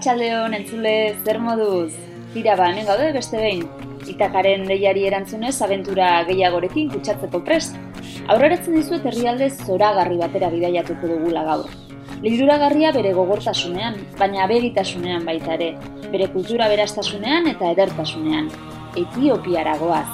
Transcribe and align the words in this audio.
Arratxaldeon 0.00 0.54
entzule 0.56 0.92
zer 1.26 1.36
moduz? 1.44 1.92
Tira 2.32 2.54
ba, 2.56 2.70
hemen 2.70 2.86
gaude 2.88 3.10
beste 3.12 3.36
behin. 3.36 3.66
Itakaren 4.08 4.64
deiari 4.64 5.02
erantzunez 5.04 5.58
abentura 5.66 6.06
gehiagorekin 6.24 6.88
kutsatzeko 6.94 7.42
prest. 7.44 7.76
Aurreratzen 8.32 8.78
dizuet 8.78 9.04
herrialde 9.10 9.50
zoragarri 9.66 10.16
batera 10.22 10.48
bidaiatuko 10.56 11.12
dugula 11.12 11.44
gaur. 11.50 11.68
Libururagarria 12.24 12.94
bere 12.96 13.12
gogortasunean, 13.12 14.00
baina 14.16 14.46
abegitasunean 14.46 15.28
baita 15.28 15.58
ere, 15.60 15.70
bere 16.08 16.32
kultura 16.32 16.72
berastasunean 16.72 17.52
eta 17.52 17.76
edertasunean. 17.76 18.48
Etiopiara 19.04 19.76
goaz, 19.84 20.08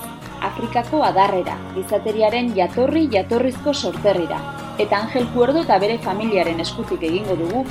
Afrikako 0.51 1.07
adarrera, 1.07 1.61
gizateriaren 1.79 2.57
jatorri 2.59 3.07
jatorrizko 3.15 3.71
sorterrira, 3.73 4.43
eta 4.83 5.05
Angel 5.05 5.30
Kuerdo 5.30 5.63
eta 5.63 5.79
bere 5.79 6.03
familiaren 6.03 6.59
eskutik 6.66 7.07
egingo 7.07 7.39
dugu 7.39 7.69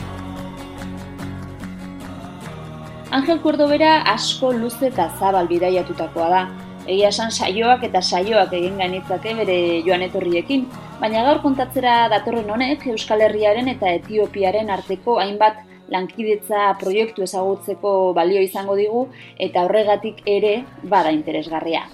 Angel 3.16 3.40
Cordobera 3.40 4.02
asko 4.12 4.50
luze 4.52 4.90
eta 4.90 5.06
zabal 5.16 5.48
bidaiatutakoa 5.48 6.26
da. 6.34 6.40
Egia 6.84 7.08
esan 7.14 7.32
saioak 7.32 7.86
eta 7.88 8.02
saioak 8.04 8.52
egin 8.58 8.76
gainitzake 8.82 9.32
bere 9.38 9.56
joan 9.86 10.04
etorriekin, 10.04 10.66
baina 11.00 11.22
gaur 11.24 11.40
kontatzera 11.46 11.94
datorren 12.12 12.52
honek 12.52 12.84
Euskal 12.92 13.24
Herriaren 13.24 13.72
eta 13.72 13.94
Etiopiaren 14.02 14.74
arteko 14.76 15.16
hainbat 15.24 15.64
lankidetza 15.96 16.74
proiektu 16.82 17.24
ezagutzeko 17.24 17.94
balio 18.18 18.44
izango 18.44 18.76
digu 18.76 19.06
eta 19.48 19.64
horregatik 19.64 20.20
ere 20.28 20.58
bada 20.84 21.16
interesgarria. 21.16 21.86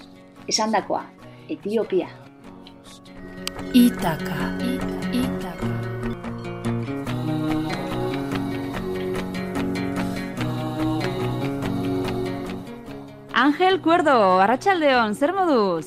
Esandakoa, 0.50 1.04
Etiopia. 1.54 2.10
Itaka. 3.78 4.91
Angel 13.34 13.80
Cuerdo, 13.80 14.40
Arratsaldeon, 14.40 15.14
zer 15.14 15.32
moduz? 15.32 15.86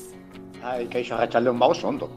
Ai, 0.66 0.88
kaixo 0.90 1.14
arratsaldeon 1.14 1.60
ba 1.60 1.68
oso 1.70 1.86
ondo. 1.86 2.08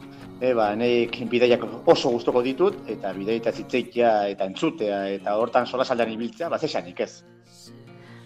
Eba, 0.42 0.72
nek 0.76 1.14
bidaiak 1.30 1.66
oso 1.86 2.10
gustoko 2.16 2.42
ditut, 2.42 2.80
eta 2.90 3.12
bidaita 3.14 3.54
zitzeikia 3.54 4.14
eta 4.32 4.48
entzutea, 4.50 5.04
eta 5.20 5.36
hortan 5.38 5.68
sola 5.68 5.86
saldan 5.86 6.16
ibiltzea, 6.16 6.50
bat 6.50 6.64
esanik 6.66 7.04
ez. 7.06 7.12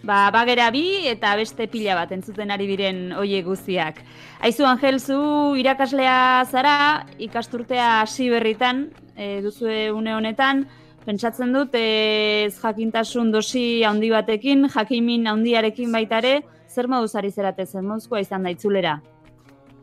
Ba, 0.04 0.30
bagera 0.32 0.70
bi 0.72 1.04
eta 1.10 1.34
beste 1.36 1.66
pila 1.68 1.98
bat 1.98 2.12
entzuten 2.16 2.50
ari 2.50 2.70
diren 2.72 3.12
oie 3.20 3.42
guztiak. 3.44 4.00
Aizu 4.40 4.64
Angel, 4.64 4.96
zu 5.00 5.20
irakaslea 5.60 6.16
zara, 6.48 7.04
ikasturtea 7.18 8.00
hasi 8.00 8.30
berritan, 8.32 8.86
e, 9.16 9.42
duzue 9.44 9.90
une 9.92 10.16
honetan, 10.16 10.64
pentsatzen 11.04 11.52
dut 11.52 11.76
ez 11.76 12.56
jakintasun 12.56 13.30
dosi 13.32 13.84
handi 13.84 14.08
batekin, 14.12 14.70
jakimin 14.72 15.28
handiarekin 15.28 15.92
baitare, 15.92 16.38
zer 16.74 16.88
moduz 16.90 17.14
ari 17.14 17.30
zerate, 17.30 17.66
zer 17.66 17.84
moduzkoa 17.86 18.20
izan 18.24 18.42
da 18.46 18.52
itzulera? 18.54 18.98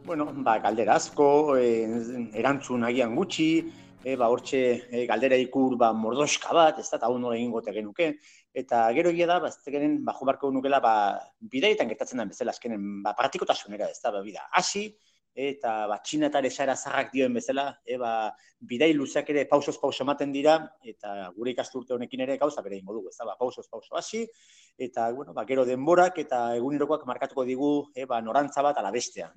Bueno, 0.05 0.27
ba, 0.45 0.57
galdera 0.59 0.97
asko, 0.99 1.55
e, 1.61 1.85
erantzun 2.41 2.83
agian 2.87 3.15
gutxi, 3.15 3.49
e, 4.03 4.15
ba, 4.17 4.29
hortxe 4.33 4.61
e, 4.89 5.05
galdera 5.09 5.37
ikur 5.39 5.77
ba, 5.79 5.91
mordoska 5.93 6.55
bat, 6.57 6.81
ez 6.81 6.89
da, 6.89 6.97
eta 6.97 7.09
hau 7.09 7.19
nola 7.21 7.37
egingo 7.37 7.61
genuke, 7.61 8.15
eta 8.53 8.87
gero 8.97 9.13
egia 9.13 9.27
da, 9.29 9.39
ba, 9.43 9.51
ez 9.53 9.61
tekenen, 9.61 10.01
ba, 10.05 10.15
jubarko 10.17 10.51
nukela, 10.51 10.81
ba, 10.83 10.93
bidaietan 11.53 11.87
gertatzen 11.93 12.19
den 12.19 12.33
bezala, 12.33 12.51
azkenen, 12.51 13.03
ba, 13.05 13.13
praktikotasunera, 13.17 13.91
ez 13.93 14.01
da, 14.01 14.11
ba, 14.11 14.23
bida, 14.25 14.47
hasi, 14.51 14.89
eta 15.35 15.87
ba, 15.87 15.99
txina 16.03 16.27
eta 16.27 16.41
esara 16.47 16.75
zarrak 16.75 17.11
dioen 17.13 17.33
bezala, 17.33 17.79
e, 17.85 17.97
ba, 17.97 18.31
bidai 18.59 18.91
luzeak 18.93 19.29
ere 19.29 19.45
pausoz 19.45 19.77
pauso 19.79 20.03
ematen 20.03 20.31
dira, 20.31 20.57
eta 20.83 21.31
gure 21.35 21.51
ikasturte 21.51 21.93
honekin 21.93 22.21
ere 22.27 22.37
gauza 22.37 22.61
bere 22.61 22.77
ingo 22.77 22.93
dugu, 22.93 23.09
ez 23.09 23.17
da, 23.17 23.25
ba, 23.25 23.37
pausoz 23.39 23.67
pauso 23.69 23.95
hasi, 23.95 24.25
eta 24.77 25.11
bueno, 25.11 25.33
ba, 25.33 25.45
gero 25.45 25.65
denborak 25.65 26.19
eta 26.19 26.55
egunerokoak 26.57 27.05
markatuko 27.07 27.45
digu 27.45 27.71
e, 27.95 28.05
ba, 28.05 28.21
norantza 28.21 28.61
bat 28.61 28.77
ala 28.77 28.91
bestean. 28.91 29.31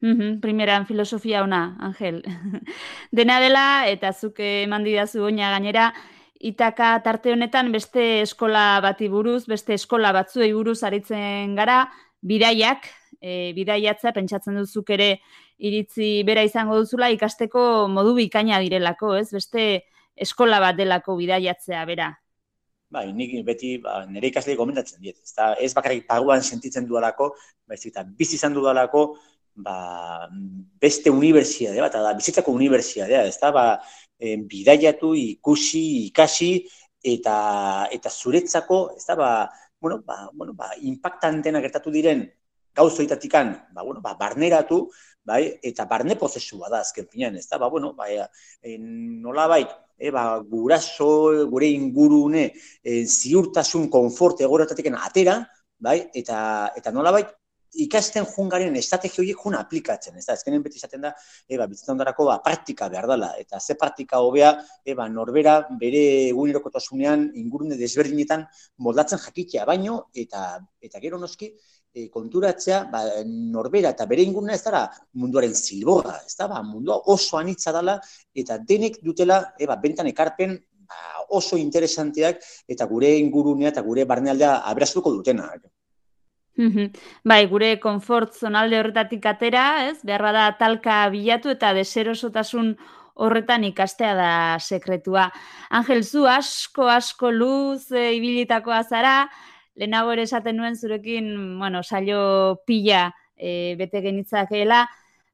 Mm 0.00 0.40
primeran 0.42 0.84
filosofia 0.84 1.42
ona, 1.42 1.76
Angel. 1.80 2.20
Dena 3.16 3.40
dela, 3.40 3.86
eta 3.88 4.12
zuk 4.12 4.40
eman 4.44 4.84
didazu 4.84 5.24
oina 5.24 5.50
gainera, 5.54 5.92
Itaka 6.36 7.00
tarte 7.00 7.32
honetan 7.32 7.70
beste 7.72 8.20
eskola 8.20 8.80
bati 8.84 9.08
buruz, 9.08 9.46
beste 9.48 9.72
eskola 9.72 10.12
batzuei 10.12 10.50
buruz 10.52 10.82
aritzen 10.84 11.54
gara, 11.56 11.86
bidaiak, 12.20 12.84
e, 13.20 13.52
bidaiatza 13.56 14.12
pentsatzen 14.16 14.56
duzuk 14.60 14.90
ere 14.96 15.16
iritzi 15.58 16.22
bera 16.26 16.44
izango 16.46 16.78
duzula 16.80 17.10
ikasteko 17.14 17.88
modu 17.88 18.14
bikaina 18.18 18.60
direlako, 18.64 19.14
ez? 19.20 19.28
Beste 19.32 19.66
eskola 20.16 20.60
bat 20.60 20.78
delako 20.78 21.16
bidaiatzea 21.20 21.84
bera. 21.88 22.12
Bai, 22.92 23.08
nik 23.12 23.32
beti 23.44 23.76
ba, 23.82 24.04
nire 24.06 24.30
ikaslei 24.30 24.54
gomendatzen 24.56 25.00
diet. 25.02 25.18
Ez, 25.24 25.34
ez 25.60 25.72
bakarrik 25.74 26.06
paguan 26.06 26.42
sentitzen 26.42 26.86
dudalako, 26.86 27.32
baizik 27.66 27.92
eta 27.92 28.04
bizi 28.06 28.38
izan 28.38 28.54
dudalako, 28.54 29.08
ba, 29.66 30.28
beste 30.80 31.10
unibertsiadea 31.10 31.82
bat, 31.88 31.98
da 32.06 32.14
bizitzako 32.16 32.54
unibertsiadea, 32.54 33.24
ez 33.26 33.36
da, 33.42 33.50
ba, 33.52 33.66
e, 34.18 34.36
bidaiatu, 34.38 35.14
ikusi, 35.18 35.84
ikasi, 36.12 36.50
eta, 37.16 37.36
eta 37.92 38.12
zuretzako, 38.12 38.80
ez 38.96 39.04
da, 39.08 39.18
ba, 39.18 39.30
bueno, 39.80 40.00
ba, 40.06 40.28
bueno, 40.32 40.54
ba, 40.54 40.70
impactantena 40.80 41.60
gertatu 41.64 41.90
diren 41.94 42.24
gauzoitatikan, 42.76 43.52
ba, 43.74 43.82
bueno, 43.82 44.02
ba, 44.04 44.14
barneratu, 44.20 44.84
bai, 45.26 45.42
eta 45.62 45.86
barne 45.90 46.16
prozesua 46.20 46.70
da 46.70 46.82
azken 46.84 47.08
finean, 47.10 47.36
ez 47.40 47.48
da, 47.48 47.58
ba, 47.58 47.70
bueno, 47.72 47.94
ba, 47.98 48.06
e, 48.10 48.76
nola 48.78 49.48
bait, 49.50 49.72
e, 49.98 50.12
ba, 50.14 50.26
guraso, 50.44 51.08
gure 51.50 51.72
ingurune, 51.72 52.50
e, 52.82 53.02
ziurtasun, 53.06 53.88
konfort, 53.90 54.44
egoretatik 54.46 54.92
atera, 54.94 55.40
bai, 55.78 55.98
eta, 56.14 56.38
eta 56.76 56.92
nola 56.94 57.12
bait, 57.16 57.34
ikasten 57.76 58.24
jungaren 58.30 58.76
estrategia 58.78 59.20
horiek 59.22 59.40
juna 59.42 59.60
aplikatzen, 59.64 60.16
ez 60.16 60.24
da, 60.24 60.36
ezkenen 60.38 60.62
beti 60.64 60.78
izaten 60.80 61.02
da, 61.04 61.12
eba, 61.48 61.66
bizitzen 61.68 61.98
darako, 62.00 62.28
ba, 62.30 62.38
praktika 62.44 62.88
behar 62.92 63.08
dela, 63.10 63.32
eta 63.40 63.60
ze 63.60 63.76
praktika 63.78 64.20
hobea, 64.24 64.52
eba, 64.84 65.08
norbera, 65.12 65.58
bere 65.80 66.02
egunerokotasunean, 66.30 67.30
ingurune 67.42 67.76
desberdinetan, 67.80 68.46
moldatzen 68.86 69.20
jakitea 69.22 69.66
baino, 69.68 70.04
eta, 70.14 70.46
eta 70.80 71.02
gero 71.02 71.20
noski, 71.20 71.52
e, 71.96 72.10
konturatzea, 72.12 72.82
ba, 72.92 73.02
norbera 73.24 73.94
eta 73.94 74.06
bere 74.10 74.24
inguruna 74.28 74.54
ez 74.54 74.62
dara 74.66 74.84
munduaren 75.16 75.54
zilborra, 75.56 76.18
ez 76.26 76.34
da, 76.36 76.48
ba, 76.50 76.60
mundua 76.62 77.00
oso 77.14 77.40
anitza 77.40 77.72
dela, 77.72 77.96
eta 78.36 78.58
denek 78.58 79.00
dutela, 79.06 79.40
eba, 79.58 79.78
bentan 79.80 80.10
ekarpen, 80.12 80.58
ba, 80.84 81.24
oso 81.38 81.56
interesanteak, 81.56 82.44
eta 82.68 82.86
gure 82.90 83.14
ingurunea 83.22 83.72
eta 83.72 83.84
gure 83.86 84.04
barnealdea 84.04 84.58
aberaztuko 84.68 85.14
dutenak. 85.16 85.64
Bai, 87.24 87.42
gure 87.48 87.74
konfort 87.80 88.36
zonalde 88.36 88.78
horretatik 88.80 89.26
atera, 89.28 89.64
ez? 89.90 89.98
Behar 90.08 90.22
bada 90.24 90.44
talka 90.56 91.02
bilatu 91.12 91.52
eta 91.52 91.74
deserosotasun 91.76 92.70
horretan 93.16 93.64
ikastea 93.68 94.14
da 94.16 94.30
sekretua. 94.60 95.26
Angel, 95.76 96.02
zu 96.04 96.24
asko, 96.28 96.88
asko 96.92 97.32
luz 97.32 97.90
e, 97.92 98.10
ibilitakoa 98.16 98.82
zara, 98.84 99.18
lehenago 99.76 100.12
ere 100.12 100.24
esaten 100.26 100.56
nuen 100.56 100.76
zurekin, 100.76 101.58
bueno, 101.60 101.82
saio 101.82 102.62
pila 102.66 103.10
e, 103.36 103.74
bete 103.78 104.00
genitzakeela, 104.02 104.86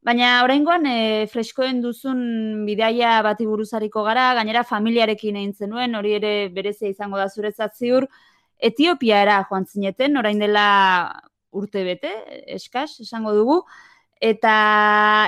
baina 0.02 0.42
oraingoan 0.42 0.86
e, 0.90 0.96
freskoen 1.30 1.80
duzun 1.82 2.64
bidaia 2.66 3.20
bati 3.22 3.46
buruzariko 3.46 4.02
gara, 4.02 4.32
gainera 4.34 4.64
familiarekin 4.66 5.38
egin 5.38 5.54
zenuen, 5.54 5.94
hori 5.94 6.16
ere 6.18 6.34
berezia 6.54 6.90
izango 6.90 7.22
da 7.22 7.28
zuretzat 7.30 7.78
ziur, 7.78 8.08
Etiopiara 8.62 9.40
joan 9.48 9.64
zineten, 9.66 10.16
orain 10.20 10.38
dela 10.38 10.64
urte 11.50 11.82
bete, 11.82 12.12
eskas, 12.54 13.00
esango 13.02 13.32
dugu, 13.34 13.56
eta 14.22 14.52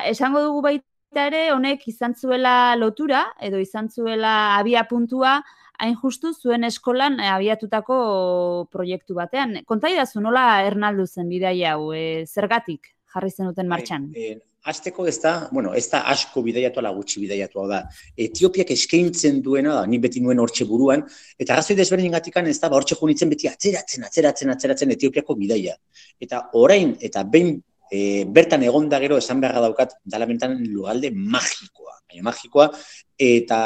esango 0.06 0.42
dugu 0.44 0.60
baita 0.68 1.26
ere, 1.26 1.48
honek 1.50 1.82
izan 1.90 2.14
zuela 2.14 2.76
lotura, 2.78 3.24
edo 3.42 3.58
izan 3.58 3.90
zuela 3.90 4.34
abia 4.60 4.84
puntua, 4.90 5.40
hain 5.78 5.94
justu 6.00 6.32
zuen 6.34 6.64
eskolan 6.64 7.20
abiatutako 7.20 7.98
proiektu 8.72 9.14
batean. 9.18 9.60
Konta 9.66 9.90
idazu 9.92 10.22
nola 10.24 10.62
ernaldu 10.66 11.06
zen 11.06 11.28
bidai 11.28 11.56
hau, 11.70 11.92
e, 11.92 12.24
zergatik 12.26 12.94
jarri 13.14 13.30
zen 13.30 13.50
duten 13.50 13.68
bai, 13.68 13.78
martxan? 13.78 14.10
E, 14.14 14.34
Azteko 14.64 15.04
ez 15.04 15.18
da, 15.20 15.50
bueno, 15.52 15.74
ez 15.76 15.84
da 15.92 16.00
asko 16.08 16.40
bidaiatu 16.40 16.80
ala 16.80 16.94
gutxi 16.96 17.20
bidaiatu 17.20 17.60
hau 17.60 17.66
da. 17.68 17.82
Etiopiak 18.16 18.70
eskaintzen 18.72 19.42
duena, 19.44 19.74
da, 19.76 19.82
ni 19.84 19.98
beti 20.00 20.22
nuen 20.24 20.40
hortxe 20.40 20.64
buruan, 20.64 21.02
eta 21.36 21.52
arrazoi 21.52 21.76
desberdin 21.76 22.14
gatikan 22.16 22.48
ez 22.48 22.56
da, 22.62 22.70
ba, 22.72 22.78
hortxe 22.80 22.96
junitzen 22.96 23.28
beti 23.28 23.50
atzeratzen, 23.50 24.06
atzeratzen, 24.08 24.54
atzeratzen 24.54 24.94
Etiopiako 24.96 25.36
bidaia. 25.36 25.76
Eta 26.16 26.46
orain, 26.56 26.94
eta 27.04 27.26
behin 27.28 27.58
e, 27.90 28.24
bertan 28.24 28.62
egon 28.62 28.88
da 28.88 29.00
gero 29.02 29.18
esan 29.20 29.40
beharra 29.40 29.62
daukat 29.66 29.96
dalamentan 30.04 30.56
lugalde 30.72 31.10
magikoa, 31.14 31.98
baina 32.08 32.28
magikoa, 32.30 32.68
eta 33.18 33.58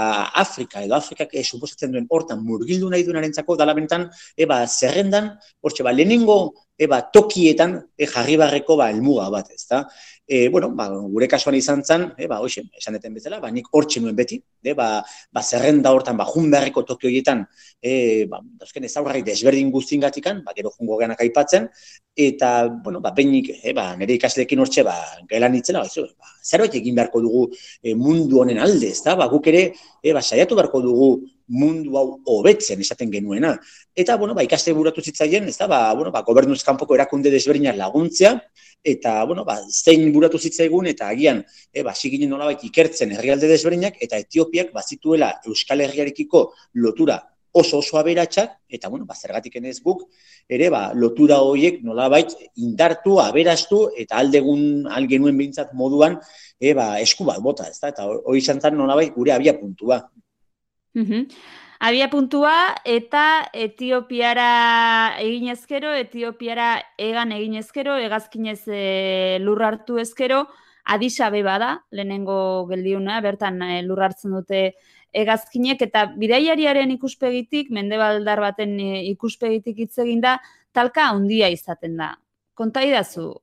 Afrika, 0.43 0.83
edo 0.85 0.97
Afrikak 0.97 1.35
e, 1.35 1.43
suposatzen 1.45 1.93
duen 1.93 2.07
hortan 2.11 2.43
murgildu 2.45 2.91
nahi 2.91 3.05
duenaren 3.07 3.35
zako 3.35 3.57
dalamentan, 3.57 4.09
eba, 4.37 4.61
zerrendan, 4.67 5.33
hortxe, 5.63 5.87
ba, 5.87 5.93
lehenengo, 5.93 6.39
eba, 6.79 7.01
tokietan, 7.15 7.79
e, 7.97 8.07
jarri 8.07 8.37
barreko, 8.41 8.77
ba, 8.81 8.91
elmuga 8.95 9.29
bat, 9.35 9.51
ez 9.55 9.65
da? 9.71 9.85
E, 10.31 10.49
bueno, 10.51 10.71
ba, 10.77 10.89
gure 10.91 11.27
kasuan 11.27 11.57
izan 11.57 11.81
zen, 11.83 12.03
e, 12.19 12.27
ba, 12.29 12.37
hoxe, 12.45 12.67
esan 12.77 12.99
deten 12.99 13.15
bezala, 13.17 13.39
ba, 13.41 13.49
nik 13.51 13.71
hortxe 13.73 14.03
nuen 14.05 14.15
beti, 14.15 14.37
e, 14.63 14.75
ba, 14.77 14.89
ba, 15.33 15.43
zerrenda 15.43 15.89
hortan, 15.97 16.19
ba, 16.21 16.27
jun 16.29 16.51
beharreko 16.53 16.85
tokio 16.85 17.09
horietan, 17.09 17.47
e, 17.81 18.27
ba, 18.29 18.43
dauzken 18.61 18.85
ez 18.85 18.93
aurrari 19.01 19.25
desberdin 19.25 19.73
guztin 19.73 20.05
gatikan, 20.05 20.43
ba, 20.45 20.53
gero 20.55 20.75
jungo 20.77 20.99
geanak 21.01 21.23
aipatzen, 21.25 21.71
eta, 22.15 22.51
bueno, 22.85 23.01
ba, 23.01 23.15
behinik, 23.17 23.55
e, 23.63 23.73
ba, 23.73 23.95
nire 23.97 24.19
ikasleekin 24.21 24.61
hortxe, 24.61 24.85
ba, 24.85 24.99
gelan 25.33 25.57
itzela, 25.57 25.87
ba, 25.89 26.07
ba, 26.13 26.37
zerbait 26.45 26.77
egin 26.77 27.01
beharko 27.01 27.25
dugu 27.25 27.47
e, 27.81 27.97
mundu 27.97 28.43
honen 28.45 28.61
alde, 28.61 28.93
ez 28.93 29.01
da, 29.01 29.17
ba, 29.17 29.31
guk 29.33 29.49
ere, 29.49 29.71
e, 30.03 30.13
ba, 30.13 30.21
saiatu 30.21 30.61
beharko 30.61 30.85
dugu 30.85 31.11
mundu 31.49 31.97
hau 31.99 32.07
hobetzen 32.29 32.81
esaten 32.85 33.11
genuena. 33.13 33.57
Eta, 33.97 34.17
bueno, 34.17 34.35
ba, 34.37 34.45
ikaste 34.47 34.73
buratu 34.77 35.03
zitzaien, 35.03 35.49
ez 35.49 35.57
da, 35.57 35.67
ba, 35.67 35.81
bueno, 35.95 36.13
ba, 36.15 36.23
gobernuz 36.27 36.63
kanpoko 36.65 36.95
erakunde 36.95 37.33
desberdinak 37.33 37.77
laguntzea, 37.77 38.37
eta 38.85 39.25
bueno, 39.25 39.45
ba, 39.45 39.59
zein 39.71 40.13
buratu 40.13 40.39
zitzaigun 40.39 40.87
eta 40.87 41.09
agian 41.09 41.43
e, 41.73 41.83
ba, 41.83 41.95
siginen 41.95 42.31
nolabait 42.31 42.63
ikertzen 42.65 43.13
herrialde 43.13 43.51
desberdinak 43.51 43.99
eta 44.01 44.21
Etiopiak 44.23 44.71
bazituela 44.73 45.33
Euskal 45.47 45.83
Herriarekiko 45.83 46.53
lotura 46.75 47.19
oso 47.53 47.79
oso 47.79 47.99
aberatsak 47.99 48.55
eta 48.69 48.89
bueno, 48.89 49.07
ba, 49.07 49.15
zergatik 49.15 49.57
ez 49.57 49.81
guk 49.83 50.05
ere 50.49 50.71
ba, 50.71 50.93
lotura 50.95 51.41
horiek 51.43 51.83
nolabait 51.83 52.31
indartu, 52.57 53.19
aberastu 53.21 53.89
eta 53.97 54.17
aldegun 54.17 54.87
algenuen 54.87 55.37
bintzat 55.37 55.75
moduan 55.75 56.19
e, 56.61 56.75
ba, 56.75 57.01
esku 57.01 57.25
bat 57.25 57.41
bota, 57.43 57.69
ezta? 57.69 57.89
Eta 57.89 58.07
hori 58.07 58.39
izan 58.39 58.61
nolabait 58.75 59.13
gure 59.15 59.33
abia 59.33 59.59
puntua. 59.59 60.07
Mm 60.99 61.27
Abia 61.79 62.09
puntua 62.11 62.75
eta 62.83 63.47
Etiopiara 63.55 65.15
egin 65.23 65.53
ezkero, 65.53 65.93
Etiopiara 65.95 66.73
egan 66.99 67.31
egin 67.31 67.55
ezkero, 67.61 67.95
egazkinez 68.03 68.65
e, 68.67 69.39
lur 69.39 69.63
hartu 69.63 70.01
ezkero, 70.03 70.41
adisabe 70.83 71.45
bada, 71.47 71.85
lehenengo 71.95 72.67
geldiuna, 72.67 73.21
bertan 73.23 73.63
e, 73.63 73.85
lur 73.87 74.03
hartzen 74.03 74.35
dute 74.35 74.65
egazkinek, 75.15 75.87
eta 75.87 76.09
bidaiariaren 76.19 76.91
ikuspegitik, 76.97 77.71
mendebaldar 77.71 78.43
baten 78.43 78.75
ikuspegitik 79.15 79.79
hitz 79.79 80.03
da, 80.27 80.41
talka 80.75 81.07
handia 81.13 81.47
izaten 81.49 81.95
da. 81.97 82.17
Konta 82.59 82.83
idazu, 82.83 83.37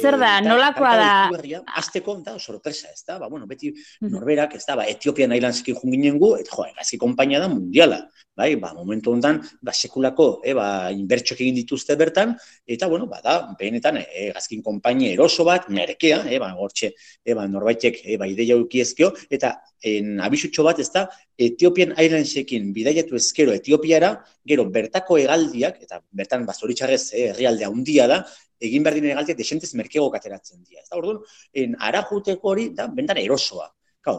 zer 0.00 0.18
da, 0.20 0.38
e, 0.38 0.44
nolakoa 0.46 0.92
da? 0.98 1.62
Azteko, 1.78 2.16
da, 2.24 2.38
sorpresa, 2.38 2.90
ez 2.92 3.04
da, 3.06 3.18
ba, 3.18 3.28
bueno, 3.28 3.46
beti 3.50 3.72
norberak, 4.00 4.56
ez 4.58 4.64
da, 4.66 4.76
ba, 4.78 4.86
Etiopia 4.90 5.28
nahi 5.30 5.42
lan 5.42 5.56
zikin 5.56 5.78
junginen 5.80 6.18
gu, 6.22 6.34
eta 6.42 6.56
jo, 6.56 6.66
egazki 6.70 6.98
kompainia 7.00 7.40
da 7.42 7.48
mundiala, 7.52 8.02
bai, 8.38 8.54
ba, 8.56 8.72
momentu 8.76 9.12
honetan, 9.12 9.42
ba, 9.62 9.74
sekulako, 9.76 10.28
e, 10.44 10.54
ba, 10.56 10.66
inbertxok 10.94 11.42
egin 11.44 11.58
dituzte 11.60 11.96
bertan, 12.00 12.36
eta, 12.66 12.88
bueno, 12.88 13.08
ba, 13.10 13.20
da, 13.24 13.36
behenetan, 13.58 14.00
e, 14.00 14.06
egazkin 14.28 14.62
kompainia 14.64 15.12
eroso 15.12 15.44
bat, 15.48 15.68
merkea, 15.68 16.22
e, 16.30 16.40
ba, 16.42 16.52
gortxe, 16.58 16.94
e, 17.24 17.36
ba, 17.36 17.48
norbaitek, 17.50 18.02
e, 18.06 18.16
ba, 18.20 18.30
ideia 18.30 18.56
ukiezkio, 18.60 19.12
eta, 19.30 19.56
en 19.82 20.20
abisutxo 20.22 20.64
bat, 20.64 20.80
ez 20.80 20.88
da, 20.94 21.08
Ethiopian 21.42 21.94
Airlinesekin 21.98 22.70
bidaiatu 22.76 23.18
ezkero 23.18 23.54
Etiopiara, 23.56 24.12
gero 24.48 24.66
bertako 24.70 25.18
hegaldiak, 25.20 25.82
eta 25.82 26.00
bertan 26.12 26.46
bazoritxarrez 26.48 27.02
eh, 27.12 27.28
herrialde 27.32 27.68
handia 27.68 28.08
da, 28.10 28.22
egin 28.68 28.84
behar 28.86 28.98
dinen 28.98 29.14
hegaldiak 29.14 29.38
desentez 29.38 29.72
merkego 29.78 30.10
kateratzen 30.14 30.62
dira. 30.62 30.82
Ez 30.82 30.90
da, 30.90 31.00
orduan, 31.00 31.22
en 31.64 31.76
arajuteko 31.90 32.54
hori, 32.54 32.68
da, 32.78 32.88
bentan 33.00 33.20
erosoa. 33.22 33.68
Kau, 34.02 34.16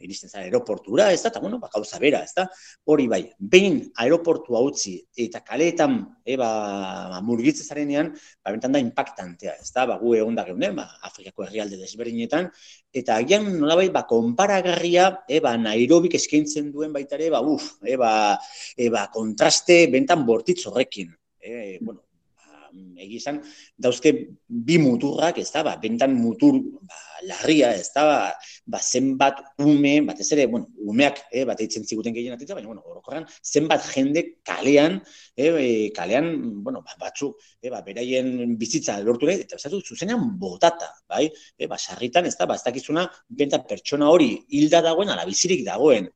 iristen 0.00 0.30
zara 0.30 0.44
aeroportura, 0.44 1.10
ez 1.12 1.20
da, 1.22 1.30
eta 1.30 1.40
bueno, 1.40 1.58
ba, 1.60 1.68
gauza 1.72 1.98
bera, 2.02 2.22
ez 2.24 2.32
da, 2.36 2.46
hori 2.90 3.06
bai, 3.10 3.20
behin 3.38 3.80
aeroportua 4.02 4.62
utzi 4.64 4.96
eta 5.24 5.42
kaleetan 5.46 5.98
eba, 6.24 6.48
ba, 7.12 7.20
murgitze 7.24 7.64
zarenean, 7.66 8.12
ba, 8.40 8.54
bentan 8.54 8.76
da 8.76 8.82
impactantea, 8.82 9.56
ez 9.60 9.70
da, 9.76 9.86
ba, 9.90 9.98
gu 10.00 10.14
egon 10.18 10.38
da 10.38 10.46
geunden, 10.48 10.76
ba, 10.80 10.88
Afrikako 11.08 11.46
herrialde 11.46 11.80
desberdinetan, 11.80 12.50
eta 12.96 13.20
agian 13.20 13.48
nolabait, 13.60 13.92
ba, 13.94 14.06
konparagarria, 14.10 15.10
eba, 15.40 15.56
Nairobik 15.60 16.16
eskaintzen 16.18 16.70
duen 16.74 16.94
baita 16.96 17.18
ere, 17.20 17.30
ba, 17.34 17.42
uf, 17.44 17.74
eba, 17.84 18.12
eba, 18.76 19.08
kontraste 19.14 19.82
bentan 19.92 20.24
bortitz 20.28 20.62
horrekin, 20.70 21.12
e, 21.40 21.78
bueno, 21.80 22.02
egizan, 23.00 23.40
dauzke 23.78 24.12
bi 24.46 24.78
muturrak, 24.80 25.38
ez 25.42 25.50
da, 25.52 25.62
ba, 25.66 25.76
bentan 25.80 26.14
mutur 26.18 26.58
ba, 26.60 26.98
larria, 27.28 27.72
ez 27.76 27.90
da, 27.94 28.04
ba, 28.06 28.18
ba, 28.74 28.80
zenbat 28.80 29.42
ume, 29.64 29.96
batez 30.08 30.28
ere, 30.36 30.46
bueno, 30.52 30.70
umeak, 30.90 31.22
eh, 31.32 31.44
bat 31.48 31.60
eitzen 31.60 31.86
ziguten 31.86 32.14
gehien 32.16 32.36
atitza, 32.36 32.56
baina, 32.58 32.70
bueno, 32.70 32.84
orokorran, 32.86 33.26
zenbat 33.44 33.84
jende 33.92 34.24
kalean, 34.46 35.00
eh, 35.36 35.90
kalean, 35.96 36.30
bueno, 36.64 36.82
ba, 36.86 36.96
batzu, 37.00 37.32
eh, 37.62 37.70
ba, 37.70 37.82
beraien 37.86 38.56
bizitza 38.60 38.98
lortu 39.04 39.28
nahi, 39.30 39.44
eta 39.46 39.60
bezatu, 39.60 39.82
zuzenean 39.82 40.36
botata, 40.40 40.92
bai, 41.08 41.26
eh, 41.58 41.66
ba, 41.70 41.78
sarritan, 41.78 42.26
ez 42.26 42.36
da, 42.38 42.48
ba, 42.50 42.58
ez 42.60 42.66
dakizuna, 42.66 43.08
bentan 43.28 43.66
pertsona 43.68 44.10
hori 44.10 44.34
hilda 44.48 44.82
dagoen, 44.84 45.12
ala 45.12 45.28
bizirik 45.28 45.64
dagoen, 45.66 46.10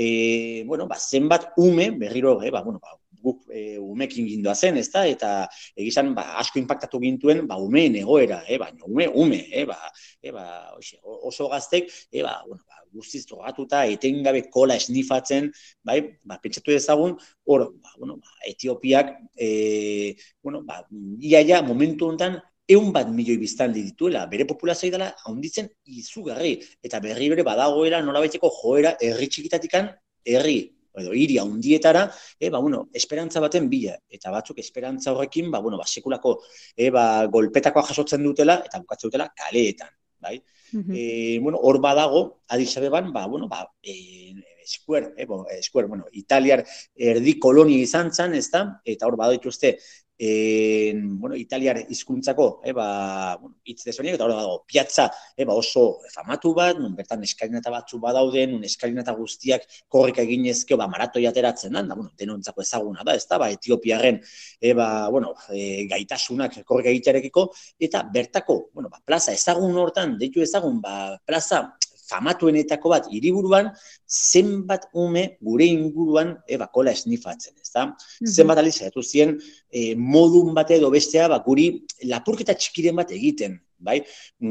E, 0.00 0.62
bueno, 0.64 0.86
ba, 0.86 0.94
zenbat 0.94 1.54
ume, 1.58 1.90
berriro, 1.90 2.40
eh, 2.44 2.52
ba, 2.54 2.62
bueno, 2.62 2.78
ba, 2.78 2.92
guk 3.22 3.44
e, 3.50 3.78
umekin 3.78 4.26
gindoa 4.28 4.54
zen, 4.54 4.78
ez 4.80 4.88
da, 4.92 5.04
eta 5.08 5.30
egizan 5.76 6.12
ba, 6.16 6.24
asko 6.42 6.60
impactatu 6.60 7.00
gintuen 7.02 7.44
ba, 7.48 7.58
umeen 7.62 7.96
egoera, 8.00 8.42
e, 8.48 8.58
baina 8.60 8.86
ume, 8.86 9.08
ume, 9.24 9.40
e, 9.52 9.64
ba, 9.68 9.78
e, 10.22 10.32
ba, 10.34 10.44
oxe, 10.76 10.98
oso 11.02 11.48
gaztek, 11.52 11.90
e, 12.12 12.22
ba, 12.22 12.38
bueno, 12.46 12.62
ba, 12.66 12.82
guztiz 12.94 13.24
drogatuta, 13.28 13.84
etengabe 13.86 14.46
kola 14.52 14.78
esnifatzen, 14.80 15.50
bai, 15.84 16.00
ba, 16.24 16.38
pentsatu 16.42 16.74
ezagun, 16.74 17.16
hor, 17.46 17.68
ba, 17.82 17.96
bueno, 17.98 18.18
ba, 18.22 18.38
Etiopiak, 18.48 19.14
e, 19.36 20.14
bueno, 20.42 20.62
ba, 20.66 20.84
iaia 21.20 21.62
momentu 21.66 22.08
honetan, 22.08 22.40
eun 22.68 22.90
bat 22.92 23.08
milioi 23.08 23.38
biztanli 23.40 23.82
dituela, 23.82 24.26
bere 24.28 24.44
populazioa 24.48 24.92
dela 24.92 25.12
handitzen 25.26 25.70
izugarri, 25.88 26.58
eta 26.84 27.00
berri 27.00 27.30
bere 27.32 27.44
badagoela 27.46 28.02
nola 28.04 28.20
joera 28.28 28.92
herri 29.00 29.28
txikitatikan 29.28 29.88
herri 30.24 30.77
edo 30.96 31.14
hiri 31.14 31.38
handietara, 31.38 32.06
e, 32.38 32.50
ba, 32.50 32.58
bueno, 32.58 32.88
esperantza 32.92 33.40
baten 33.40 33.68
bila, 33.68 33.96
eta 34.08 34.30
batzuk 34.34 34.58
esperantza 34.58 35.12
horrekin, 35.12 35.50
ba, 35.50 35.60
bueno, 35.60 35.78
ba, 35.78 35.86
sekulako 35.86 36.38
e, 36.76 36.90
ba, 36.90 37.26
golpetakoa 37.26 37.84
jasotzen 37.90 38.24
dutela, 38.24 38.62
eta 38.64 38.80
bukatzen 38.84 39.10
dutela 39.10 39.32
kaleetan, 39.36 39.92
bai? 40.20 40.38
Mm 40.72 41.40
bueno, 41.40 41.56
hor 41.62 41.78
badago, 41.80 42.42
adizabeban, 42.48 43.12
ba, 43.12 43.26
bueno, 43.26 43.48
ba, 43.48 43.62
e, 43.82 44.34
eskuer, 44.62 45.14
e, 45.16 45.24
bo, 45.24 45.46
eskuer, 45.48 45.86
bueno, 45.86 46.04
italiar 46.12 46.64
erdi 46.94 47.38
kolonia 47.40 47.78
izan 47.80 48.12
zen, 48.12 48.34
ez 48.34 48.50
da? 48.52 48.66
Eta 48.84 49.08
hor 49.08 49.16
badaituzte, 49.16 49.78
en, 50.18 51.18
bueno, 51.18 51.36
italiar 51.36 51.78
hizkuntzako 51.88 52.60
e, 52.64 52.72
ba, 52.72 53.36
bueno, 53.40 53.56
hitz 53.64 53.84
desberdinak, 53.84 54.16
eta 54.18 54.26
hori 54.26 54.34
dago, 54.34 54.56
piazza 54.66 55.06
e, 55.36 55.44
ba, 55.46 55.54
oso 55.54 56.00
famatu 56.10 56.52
bat, 56.56 56.78
nun 56.80 56.96
bertan 56.98 57.22
eskalinata 57.22 57.70
batzu 57.70 58.00
badauden, 58.02 58.56
nun 58.56 58.66
eskalinata 58.66 59.14
guztiak 59.14 59.68
korrika 59.88 60.24
eginezkeo, 60.26 60.76
ba, 60.80 60.88
maratoi 60.90 61.24
ateratzen 61.30 61.78
da, 61.78 61.84
bueno, 61.94 62.10
denontzako 62.18 62.66
ezaguna 62.66 63.06
da, 63.06 63.14
ez 63.14 63.26
da, 63.30 63.38
ba, 63.38 63.50
Etiopiaren 63.54 64.18
e, 64.60 64.74
ba, 64.74 65.08
bueno, 65.14 65.34
e, 65.54 65.86
gaitasunak 65.90 66.60
korrika 66.66 66.90
egitearekiko, 66.90 67.48
eta 67.78 68.02
bertako, 68.12 68.60
bueno, 68.74 68.90
ba, 68.90 68.98
plaza 69.04 69.32
ezagun 69.32 69.76
hortan, 69.78 70.18
deitu 70.18 70.42
ezagun, 70.42 70.82
ba, 70.82 71.14
plaza 71.24 71.62
famatuenetako 72.08 72.92
bat 72.94 73.08
hiriburuan 73.12 73.70
zenbat 74.08 74.88
ume 74.92 75.24
gure 75.44 75.66
inguruan 75.68 76.34
eba 76.48 76.68
kola 76.72 76.94
esnifatzen, 76.96 77.54
ezta? 77.62 77.86
Mm 77.86 78.34
Zenbat 78.38 78.58
aliz 78.62 78.74
saiatu 78.78 79.02
zien 79.02 79.36
e, 79.70 79.94
modun 79.94 80.54
bate 80.54 80.76
edo 80.78 80.90
bestea 80.90 81.28
ba 81.28 81.38
guri 81.44 81.68
lapurketa 82.10 82.54
txikiren 82.54 82.96
bat 82.96 83.12
egiten, 83.12 83.58
bai? 83.78 84.00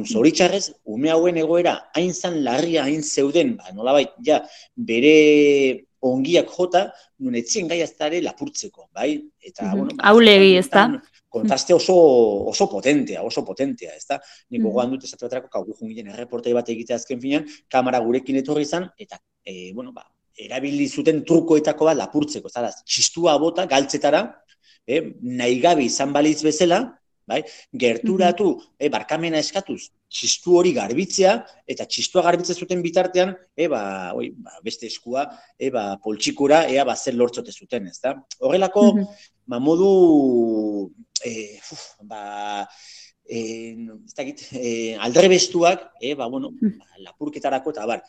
Zoritzarrez 0.06 0.72
ume 0.86 1.12
hauen 1.14 1.38
egoera 1.38 1.78
hain 1.96 2.14
zan 2.14 2.42
larria 2.44 2.86
hain 2.88 3.04
zeuden, 3.04 3.58
ba 3.58 3.74
nolabait 3.76 4.14
ja 4.26 4.42
bere 4.76 5.88
ongiak 6.08 6.50
jota, 6.54 6.88
nun 7.20 7.36
etzien 7.36 7.68
gai 7.68 7.82
aztare 7.82 8.22
lapurtzeko, 8.22 8.90
bai? 8.94 9.24
Eta, 9.42 9.64
mm 9.64 9.72
-hmm. 9.72 9.78
bueno, 9.78 10.04
Aulegi, 10.12 10.58
ez 10.58 10.70
da? 10.70 10.88
Kontraste 11.30 11.74
oso, 11.74 11.96
oso 12.48 12.70
potentea, 12.70 13.24
oso 13.24 13.44
potentea, 13.46 13.94
ez 13.96 14.06
da? 14.08 14.20
Nik 14.50 14.62
mm 14.62 14.68
-hmm. 14.68 14.90
dut 14.90 15.04
esatu 15.04 15.26
baterako, 15.26 15.50
kau 15.50 15.66
gujun 15.66 16.08
erreportai 16.08 16.54
bat 16.54 16.70
egitea 16.70 16.96
azken 16.96 17.22
finean, 17.22 17.46
kamera 17.70 18.00
gurekin 18.00 18.36
etorri 18.36 18.62
izan, 18.62 18.90
eta, 18.98 19.20
e, 19.46 19.74
bueno, 19.74 19.92
ba, 19.92 20.08
erabili 20.38 20.88
zuten 20.88 21.24
trukoetako 21.26 21.86
bat 21.86 21.98
lapurtzeko, 21.98 22.50
zara, 22.50 22.72
txistua 22.86 23.38
bota, 23.38 23.66
galtzetara, 23.66 24.44
e, 24.88 25.02
nahi 25.22 25.60
gabe 25.60 25.84
izan 25.84 26.14
baliz 26.14 26.42
bezala, 26.44 26.97
bai? 27.28 27.42
Gerturatu, 27.84 28.50
e, 28.80 28.90
barkamena 28.94 29.40
eskatuz, 29.44 29.90
txistu 30.08 30.56
hori 30.60 30.72
garbitzea, 30.76 31.34
eta 31.70 31.86
txistua 31.86 32.24
garbitzen 32.26 32.56
zuten 32.56 32.84
bitartean, 32.86 33.34
e, 33.56 33.68
ba, 33.72 33.82
oi, 34.18 34.30
ba, 34.32 34.56
beste 34.66 34.88
eskua, 34.88 35.28
e, 35.60 35.72
ba, 35.74 35.90
poltsikura, 36.04 36.64
ea 36.72 36.86
ba, 36.88 36.96
zer 36.96 37.18
lortzote 37.20 37.52
zuten, 37.52 37.90
ez 37.92 38.00
da? 38.04 38.16
Horrelako, 38.40 38.86
mm 38.94 39.02
-hmm. 39.02 39.32
ba, 39.54 39.60
modu, 39.60 39.90
e, 41.26 41.34
uf, 41.72 41.84
ba, 42.08 42.24
e, 43.28 43.40
ez 44.08 44.16
da 44.16 44.24
git, 44.24 44.48
e, 44.54 44.96
aldre 44.96 45.28
bestuak, 45.36 45.90
e, 46.02 46.16
ba, 46.16 46.30
bueno, 46.32 46.54
ba, 46.62 47.04
lapurketarako, 47.10 47.76
eta 47.76 47.86
bar, 47.86 48.06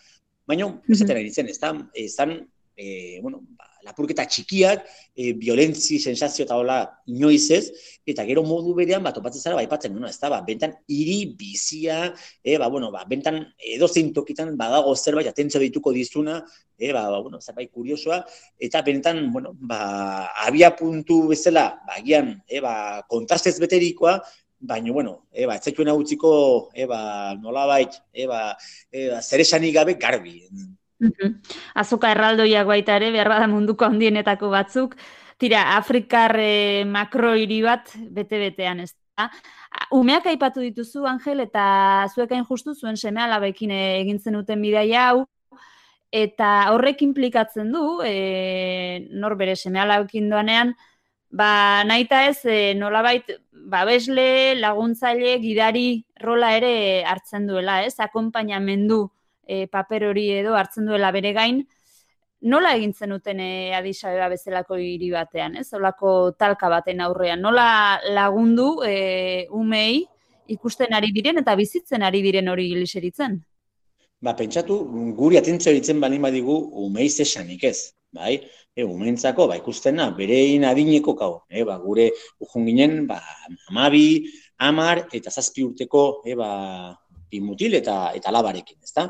baina, 0.46 0.70
ez 0.88 1.02
da, 1.02 1.18
ez 1.18 1.58
da, 1.58 2.26
da, 2.26 2.38
e, 2.76 3.18
bueno, 3.20 3.42
ba, 3.58 3.67
lapurketa 3.86 4.24
txikiak, 4.28 4.84
e, 5.14 5.32
violentzi, 5.38 5.98
sensazio 5.98 6.44
eta 6.44 6.56
hola 6.58 6.78
inoiz 7.10 7.50
ez, 7.54 7.62
eta 8.08 8.24
gero 8.28 8.42
modu 8.46 8.74
berean, 8.76 9.02
bat 9.04 9.16
topatzen 9.16 9.44
zara, 9.44 9.58
baipatzen, 9.60 9.94
no, 9.94 10.08
ez 10.08 10.18
da, 10.20 10.30
ba, 10.32 10.40
bentan 10.46 10.74
hiri 10.90 11.18
bizia, 11.38 12.00
e, 12.42 12.56
ba, 12.60 12.68
bueno, 12.72 12.90
ba, 12.94 13.04
bentan 13.08 13.40
edo 13.74 13.88
tokitan 13.88 14.56
badago 14.56 14.94
zerbait 14.96 15.28
atentzio 15.28 15.60
dituko 15.60 15.92
dizuna, 15.92 16.40
e, 16.78 16.92
ba, 16.92 17.08
ba, 17.10 17.20
bueno, 17.20 17.40
zerbait 17.40 17.70
kuriosoa, 17.70 18.24
eta 18.58 18.82
bentan, 18.82 19.30
bueno, 19.32 19.54
ba, 19.60 20.28
abia 20.46 20.74
puntu 20.76 21.28
bezala, 21.28 21.70
ba, 21.86 22.02
gian, 22.04 22.36
e, 22.48 22.60
ba, 22.60 23.02
kontrastez 23.08 23.58
beterikoa, 23.60 24.18
baina, 24.60 24.92
bueno, 24.92 25.28
e, 25.32 25.46
ba, 25.46 25.56
etzetuen 25.58 25.88
hau 25.92 26.02
txiko, 26.02 26.32
e, 26.74 26.86
ba, 26.90 27.34
nola 27.38 27.66
bait, 27.70 28.00
e, 28.12 28.26
ba, 28.26 28.56
e, 28.90 29.08
ba, 29.12 29.22
zer 29.22 29.44
gabe 29.72 29.94
garbi, 29.94 30.42
Azoka 31.74 32.10
erraldoiak 32.12 32.66
baita 32.66 32.96
ere, 32.98 33.10
behar 33.14 33.30
bada 33.30 33.48
munduko 33.50 33.86
handienetako 33.86 34.50
batzuk. 34.50 34.96
Tira, 35.38 35.76
Afrikar 35.76 36.34
e, 36.42 36.84
makro 36.84 37.34
hiri 37.38 37.60
bat, 37.62 37.92
bete-betean 37.94 38.82
ez 38.82 38.92
da. 39.16 39.28
Umeak 39.94 40.26
aipatu 40.26 40.62
dituzu, 40.64 41.04
Angel, 41.06 41.44
eta 41.46 42.06
zuek 42.10 42.32
hain 42.34 42.46
justu 42.48 42.74
zuen 42.74 42.96
seme 42.96 43.22
alabekin 43.22 43.70
egin 43.74 44.18
zenuten 44.18 44.62
bidaia 44.62 45.08
hau, 45.10 45.24
eta 46.10 46.72
horrek 46.72 47.02
implikatzen 47.06 47.70
du, 47.72 48.00
e, 48.02 49.06
nor 49.10 49.36
bere 49.38 49.54
seme 49.56 49.78
alabekin 49.84 50.30
doanean, 50.32 50.74
ba, 51.30 51.84
nahi 51.86 52.08
ez, 52.10 52.44
e, 52.44 52.74
nolabait, 52.74 53.30
babesle, 53.52 54.56
laguntzaile, 54.58 55.38
gidari 55.38 56.04
rola 56.20 56.56
ere 56.56 57.04
hartzen 57.04 57.46
duela, 57.46 57.84
ez, 57.84 57.94
akompainamendu 58.00 59.04
e, 59.48 59.66
paper 59.72 60.10
hori 60.10 60.28
edo 60.36 60.54
hartzen 60.54 60.86
duela 60.86 61.10
bere 61.14 61.32
gain, 61.32 61.62
nola 62.52 62.74
egin 62.76 62.92
zenuten 62.94 63.40
e, 63.40 63.50
adisabeba 63.74 64.28
bezalako 64.30 64.78
hiri 64.78 65.10
batean, 65.10 65.56
ez? 65.58 65.72
Olako 65.74 66.32
talka 66.38 66.70
baten 66.70 67.00
aurrean, 67.02 67.40
nola 67.42 67.98
lagundu 68.14 68.68
e, 68.86 69.46
umei 69.50 70.04
ikusten 70.48 70.94
ari 70.94 71.10
diren 71.12 71.40
eta 71.40 71.56
bizitzen 71.58 72.04
ari 72.04 72.22
diren 72.24 72.48
hori 72.48 72.68
giliseritzen? 72.70 73.40
Ba, 74.20 74.34
pentsatu, 74.38 74.78
guri 75.14 75.38
atentzio 75.38 75.72
ditzen 75.74 76.00
bali 76.02 76.18
badigu 76.18 76.56
umei 76.84 77.08
zesanik 77.08 77.64
ez, 77.68 77.94
bai? 78.14 78.38
E, 78.74 78.84
umeentzako, 78.84 79.48
ba, 79.50 79.58
ikustena, 79.58 80.10
berein 80.14 80.64
adineko 80.66 81.14
kau, 81.18 81.32
e, 81.50 81.64
ba, 81.66 81.78
gure 81.82 82.10
ujun 82.42 82.66
ginen, 82.66 83.00
ba, 83.10 83.18
amabi, 83.70 84.26
amar, 84.58 85.04
eta 85.14 85.30
zazpi 85.30 85.66
urteko, 85.66 86.22
e, 86.26 86.34
ba, 86.38 86.50
bimutil 87.30 87.76
eta, 87.78 87.98
eta 88.16 88.32
labarekin, 88.34 88.78
ez 88.82 88.94
da? 88.96 89.08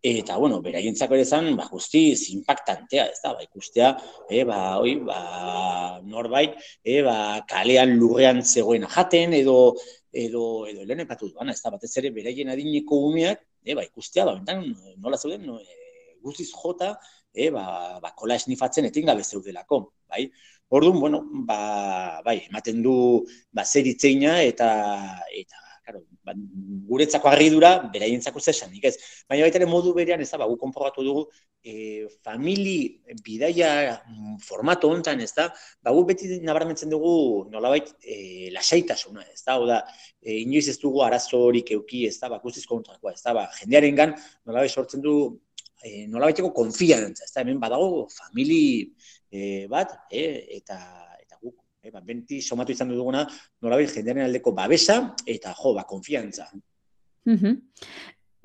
Eta, 0.00 0.36
bueno, 0.38 0.60
beraientzako 0.62 1.16
ere 1.16 1.24
zan, 1.26 1.56
ba, 1.58 1.64
guztiz, 1.66 2.28
impactantea, 2.30 3.08
ez 3.10 3.18
da, 3.18 3.32
ba, 3.34 3.42
ikustea, 3.42 3.88
e, 4.30 4.44
ba, 4.46 4.78
oi, 4.78 4.92
ba, 5.02 5.98
norbait, 6.06 6.54
e, 6.84 7.00
ba, 7.02 7.42
kalean 7.50 7.96
lurrean 7.98 8.44
zegoen 8.46 8.86
jaten, 8.86 9.34
edo, 9.34 9.74
edo, 10.12 10.44
edo, 10.70 10.86
lehen 10.86 11.02
epatu 11.02 11.32
duan, 11.32 11.50
ez 11.50 11.58
da, 11.64 11.74
batez 11.74 11.90
ere, 11.98 12.12
beraien 12.14 12.54
adineko 12.54 13.00
umeak, 13.08 13.42
e, 13.66 13.74
ba, 13.74 13.82
ikustea, 13.82 14.28
ba, 14.28 14.36
bentan, 14.38 14.62
nola 15.02 15.18
zeuden, 15.18 15.42
no, 15.50 15.58
e, 15.58 16.14
guztiz 16.22 16.52
jota, 16.54 16.94
e, 17.34 17.50
ba, 17.50 17.98
ba, 17.98 18.14
kola 18.14 18.38
esnifatzen 18.38 18.86
etin 18.86 19.10
gabe 19.10 19.26
zeudelako, 19.26 19.82
bai? 20.06 20.28
Orduan, 20.78 21.00
bueno, 21.02 21.24
ba, 21.48 22.22
bai, 22.22 22.44
ematen 22.46 22.84
du, 22.86 22.94
ba, 23.50 23.66
zer 23.66 23.90
itzeina, 23.90 24.38
eta, 24.46 24.70
eta, 25.34 25.67
claro, 25.88 26.04
ba, 26.22 26.34
guretzako 26.88 27.30
harridura 27.30 27.70
beraientzako 27.92 28.40
zesan, 28.40 28.74
ez. 28.82 28.96
Baina 29.28 29.46
baita 29.46 29.66
modu 29.66 29.94
berean 29.96 30.20
ez 30.20 30.28
da, 30.30 30.38
ba, 30.42 30.48
gu 30.50 30.58
konprobatu 30.60 31.04
dugu 31.04 31.22
e, 31.64 32.04
famili 32.24 33.00
bidaia 33.24 33.70
mm, 33.96 34.36
formato 34.44 34.90
hontan, 34.92 35.22
ez 35.24 35.32
da, 35.32 35.48
ba, 35.82 35.94
gu 35.96 36.04
beti 36.10 36.40
nabarmentzen 36.44 36.92
dugu 36.92 37.48
nolabait 37.52 37.88
e, 38.04 38.50
lasaitasuna, 38.52 39.24
ez 39.32 39.42
da, 39.46 39.58
oda, 39.64 39.80
e, 40.20 40.42
inoiz 40.42 40.66
ez 40.68 40.78
dugu 40.82 41.02
arazorik 41.06 41.72
euki, 41.78 42.04
ez 42.10 42.18
da, 42.20 42.28
ba, 42.34 42.42
guztiz 42.44 42.66
kontrakoa, 42.68 43.16
ez 43.16 43.24
da, 43.24 43.36
ba, 43.40 43.48
jendearen 43.62 44.00
gan, 44.02 44.16
nolabait 44.44 44.72
sortzen 44.72 45.04
du 45.04 45.16
e, 45.82 46.04
nolabaiteko 46.12 46.52
konfiantza, 46.52 47.24
ez 47.24 47.32
da, 47.32 47.46
hemen 47.46 47.60
badago 47.64 48.06
famili 48.12 48.62
e, 49.32 49.64
bat, 49.72 49.96
e, 50.12 50.28
eta 50.60 50.82
e, 51.82 51.90
ba, 51.90 52.00
benti 52.00 52.40
somatu 52.42 52.72
izan 52.72 52.90
duguna, 52.94 53.24
nolabait 53.62 53.92
jendearen 53.94 54.26
aldeko 54.26 54.52
babesa 54.56 55.00
eta 55.26 55.54
jo, 55.58 55.74
ba, 55.78 55.86
konfiantza. 55.88 56.50
Mm 57.28 57.56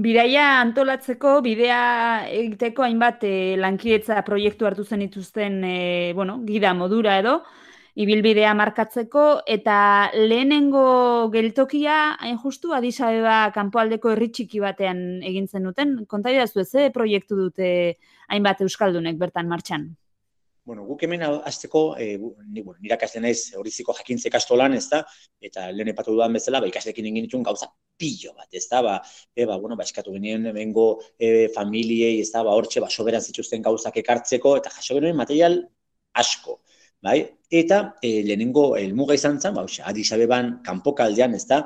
Bidaia 0.04 0.58
antolatzeko, 0.58 1.36
bidea 1.46 2.26
egiteko 2.34 2.82
hainbat 2.82 3.22
e, 3.30 3.54
lankidetza 3.62 4.24
proiektu 4.26 4.66
hartu 4.66 4.84
zen 4.84 5.04
ituzten, 5.06 5.60
e, 5.64 6.14
bueno, 6.18 6.40
gida 6.48 6.72
modura 6.74 7.20
edo, 7.22 7.36
ibilbidea 7.94 8.56
markatzeko, 8.58 9.44
eta 9.46 10.10
lehenengo 10.18 11.30
geltokia, 11.30 12.18
hain 12.26 12.40
justu, 12.42 12.74
adisabeba 12.74 13.52
kanpoaldeko 13.54 14.16
herritxiki 14.16 14.64
batean 14.66 15.22
egin 15.22 15.48
zen 15.48 15.70
duten, 15.70 15.94
konta 16.10 16.34
zu 16.48 16.66
ez, 16.66 16.90
proiektu 16.92 17.38
dute 17.38 17.70
hainbat 18.30 18.66
euskaldunek 18.66 19.22
bertan 19.22 19.48
martxan? 19.48 19.92
Bueno, 20.66 20.86
guk 20.88 21.04
hemen 21.04 21.24
azteko, 21.24 21.96
e, 21.98 22.18
ni, 22.48 22.62
bueno, 22.62 22.80
nire 22.82 22.98
naiz 23.20 23.54
horiziko 23.60 23.94
jakintze 23.94 24.30
kastolan, 24.30 24.74
ez 24.74 24.88
da, 24.90 25.04
eta 25.42 25.70
lehen 25.72 25.92
epatu 25.92 26.14
dudan 26.16 26.34
bezala, 26.34 26.62
ba, 26.62 26.68
ikastekin 26.68 27.06
egin 27.06 27.28
ditun 27.28 27.44
gauza 27.44 27.68
pillo 27.98 28.34
bat, 28.34 28.48
ez 28.52 28.68
da, 28.72 28.82
ba, 28.82 28.96
e, 29.36 29.46
ba, 29.46 29.58
bueno, 29.58 29.76
ba, 29.76 29.84
eskatu 29.84 30.14
genien 30.14 30.46
emengo 30.54 31.02
e, 31.20 31.50
familiei, 31.56 32.20
ez 32.22 32.32
da, 32.32 32.44
ba, 32.48 32.56
hortxe, 32.56 32.80
ba, 32.80 32.90
soberan 32.90 33.22
zituzten 33.22 33.62
gauzak 33.62 33.98
ekartzeko, 34.04 34.56
eta 34.62 34.72
jaso 34.78 34.96
genuen 34.96 35.20
material 35.20 35.60
asko, 36.14 36.62
bai? 37.04 37.20
Eta 37.52 37.98
e, 38.02 38.22
lehenengo 38.24 38.78
elmuga 38.80 39.18
izan 39.20 39.42
zen, 39.42 39.58
ba, 39.60 39.66
adisabeban 39.92 40.62
kanpokaldean, 40.64 41.36
ez 41.36 41.46
da, 41.50 41.66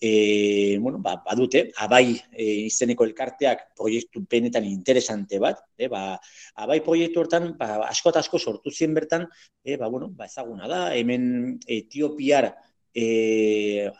e, 0.00 0.78
bueno, 0.80 0.98
ba, 0.98 1.22
badute, 1.24 1.72
abai 1.76 2.14
e, 2.32 2.44
izeneko 2.68 3.04
elkarteak 3.08 3.68
proiektu 3.76 4.22
benetan 4.30 4.64
interesante 4.64 5.40
bat, 5.42 5.64
e, 5.76 5.88
ba, 5.90 6.18
abai 6.62 6.78
proiektu 6.84 7.22
hortan, 7.24 7.52
ba, 7.58 7.88
asko 7.88 8.12
eta 8.12 8.22
asko 8.22 8.38
sortu 8.38 8.70
zien 8.70 8.94
bertan, 8.94 9.26
e, 9.64 9.76
ba, 9.76 9.88
bueno, 9.88 10.10
ba, 10.10 10.26
ezaguna 10.30 10.68
da, 10.70 10.82
hemen 10.94 11.58
Etiopiar, 11.66 12.52
e, 12.94 13.90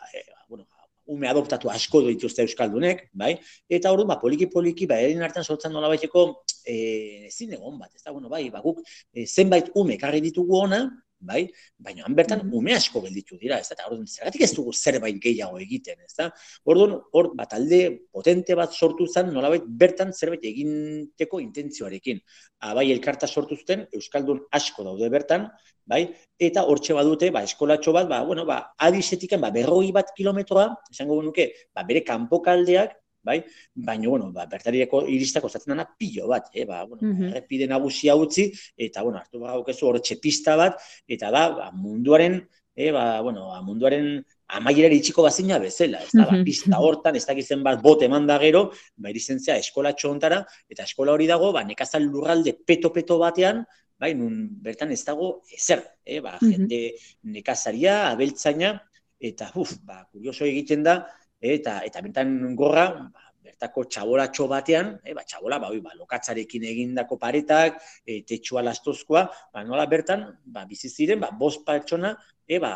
bueno, 0.47 0.65
ume 1.09 1.27
adoptatu 1.27 1.69
asko 1.73 2.03
dituzte 2.07 2.45
Euskaldunek, 2.45 3.09
bai? 3.11 3.33
Eta 3.67 3.91
hori, 3.91 4.07
ba, 4.07 4.19
poliki-poliki, 4.21 4.87
ba, 4.87 5.01
erin 5.03 5.25
hartan 5.25 5.43
sortzen 5.43 5.75
nola 5.75 5.91
baiteko, 5.91 6.45
e, 6.63 7.27
ezin 7.27 7.57
egon 7.59 7.77
bat, 7.81 7.91
ez 7.95 8.05
da, 8.05 8.15
bueno, 8.15 8.31
bai, 8.31 8.47
ba, 8.53 8.63
guk, 8.63 8.81
e, 9.11 9.27
zenbait 9.27 9.71
ume 9.75 9.99
karri 9.99 10.23
ditugu 10.23 10.63
ona, 10.63 10.85
bai? 11.19 11.45
Baina 11.77 12.05
han 12.07 12.15
bertan 12.15 12.43
ume 12.55 12.73
asko 12.75 13.01
gelditu 13.03 13.37
dira, 13.41 13.59
ez 13.59 13.69
da? 13.69 13.87
Orduan 13.89 14.07
zergatik 14.07 14.43
ez 14.45 14.51
dugu 14.55 14.73
zerbait 14.73 15.19
gehiago 15.21 15.59
egiten, 15.61 15.99
ez 16.05 16.13
da? 16.17 16.29
Orduan 16.65 16.95
hor 17.13 17.31
bat 17.39 17.53
alde 17.57 17.81
potente 18.11 18.55
bat 18.59 18.73
sortu 18.73 19.07
zen, 19.07 19.33
nolabait 19.35 19.65
bertan 19.83 20.13
zerbait 20.13 20.45
eginteko 20.51 21.41
intentzioarekin. 21.43 22.21
Abai 22.69 22.89
elkarta 22.93 23.27
sortu 23.27 23.57
zuten 23.57 23.85
euskaldun 23.95 24.45
asko 24.55 24.85
daude 24.87 25.09
bertan, 25.09 25.49
bai? 25.89 26.05
Eta 26.39 26.63
hortxe 26.69 26.95
badute, 26.95 27.31
ba 27.35 27.43
eskolatxo 27.47 27.93
bat, 27.95 28.07
ba 28.09 28.23
bueno, 28.27 28.45
ba 28.45 28.61
adisetiken 28.77 29.41
ba 29.41 29.51
40 29.51 29.93
bat 29.95 30.13
kilometroa, 30.15 30.69
esango 30.93 31.21
nuke, 31.23 31.49
ba 31.75 31.83
bere 31.87 32.03
kanpokaldeak 32.07 32.98
bai? 33.23 33.39
Baina, 33.75 34.07
bueno, 34.07 34.31
ba, 34.31 34.45
bertarieko 34.49 35.03
iristako 35.07 35.49
zaten 35.49 35.73
dana 35.75 35.85
pilo 35.97 36.27
bat, 36.31 36.49
eh? 36.53 36.65
ba, 36.65 36.83
bueno, 36.85 37.07
mm 37.07 37.29
errepide 37.29 37.67
nagusia 37.67 38.15
utzi, 38.15 38.49
eta, 38.77 39.03
bueno, 39.03 39.19
hartu 39.19 39.39
bagaukezu 39.39 39.87
hor 39.87 40.01
pista 40.21 40.55
bat, 40.57 40.79
eta 41.07 41.31
da, 41.31 41.49
ba, 41.55 41.71
munduaren, 41.71 42.39
eh, 42.75 42.91
ba, 42.91 43.21
bueno, 43.21 43.49
ba, 43.49 43.61
munduaren 43.61 44.23
amaierari 44.59 44.97
itxiko 44.97 45.23
bazina 45.23 45.59
bezala, 45.59 46.01
ez 46.01 46.13
da, 46.13 46.25
ba, 46.25 46.39
pista 46.45 46.79
hortan, 46.79 47.15
ez 47.15 47.25
dakizen 47.25 47.63
bat 47.63 47.81
bot 47.83 48.01
eman 48.03 48.25
da 48.27 48.39
gero, 48.41 48.69
ba, 48.95 49.11
irizentzia 49.11 49.57
eskola 49.59 49.93
txontara, 49.93 50.41
eta 50.69 50.87
eskola 50.87 51.13
hori 51.13 51.27
dago, 51.29 51.51
ba, 51.53 51.63
nekazal 51.67 52.07
lurralde 52.07 52.55
peto-peto 52.65 53.19
batean, 53.21 53.65
bai, 53.99 54.13
nun 54.15 54.47
bertan 54.63 54.93
ez 54.95 55.03
dago 55.03 55.41
ezer, 55.53 55.83
eh, 56.05 56.21
ba, 56.23 56.37
jende 56.41 56.95
nekazaria, 57.35 58.05
abeltzaina, 58.13 58.77
eta, 59.19 59.51
uf, 59.59 59.75
ba, 59.83 60.05
kurioso 60.07 60.47
egiten 60.47 60.85
da, 60.87 61.01
eta 61.39 61.79
eta 61.87 62.01
bertan 62.03 62.55
gorra 62.55 62.85
ba, 62.93 63.29
bertako 63.59 63.85
txabolatxo 63.91 64.47
batean, 64.47 64.93
e, 65.03 65.13
ba, 65.13 65.23
txabola, 65.27 65.59
ba, 65.59 65.69
oi, 65.73 65.81
ba, 65.83 65.95
lokatzarekin 65.97 66.65
egindako 66.69 67.17
paretak, 67.19 67.79
e, 68.05 68.21
tetxua 68.27 68.63
lastozkoa, 68.63 69.25
ba, 69.53 69.63
nola 69.67 69.85
bertan, 69.89 70.25
ba, 70.45 70.65
bizi 70.69 70.89
ziren, 70.89 71.19
ba, 71.19 71.31
bost 71.35 71.65
pertsona, 71.67 72.13
e, 72.47 72.59
ba, 72.59 72.73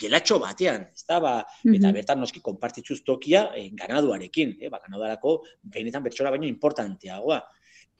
gelatxo 0.00 0.38
batean, 0.42 0.88
ez 0.94 1.04
da, 1.06 1.20
ba, 1.22 1.34
eta 1.66 1.92
bertan 1.94 2.20
noski 2.22 2.42
konpartitzuz 2.42 3.00
tokia 3.06 3.48
e, 3.56 3.68
ganaduarekin, 3.78 4.56
e, 4.60 4.70
ba, 4.72 4.82
ganaduarako 4.82 5.40
benetan 5.62 6.06
bertxora 6.06 6.34
baino 6.34 6.48
importanteagoa. 6.48 7.40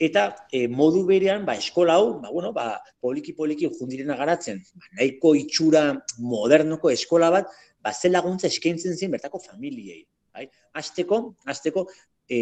Eta 0.00 0.23
e, 0.52 0.66
modu 0.69 1.02
berean, 1.09 1.45
ba, 1.45 1.57
eskola 1.61 1.99
hau, 2.00 2.14
ba, 2.23 2.30
bueno, 2.33 2.52
ba, 2.57 2.69
poliki-poliki 3.04 3.69
jundirena 3.78 4.16
garatzen, 4.16 4.62
ba, 4.75 4.87
nahiko 5.00 5.35
itxura 5.37 5.83
modernoko 6.25 6.92
eskola 6.95 7.28
bat, 7.35 7.50
ba, 7.85 7.92
zen 7.92 8.16
laguntza 8.16 8.49
eskaintzen 8.49 8.97
zen 8.97 9.12
bertako 9.12 9.42
familiei. 9.45 10.07
Bai? 10.33 10.47
Azteko, 10.80 11.21
azteko, 11.45 11.85
e, 12.30 12.40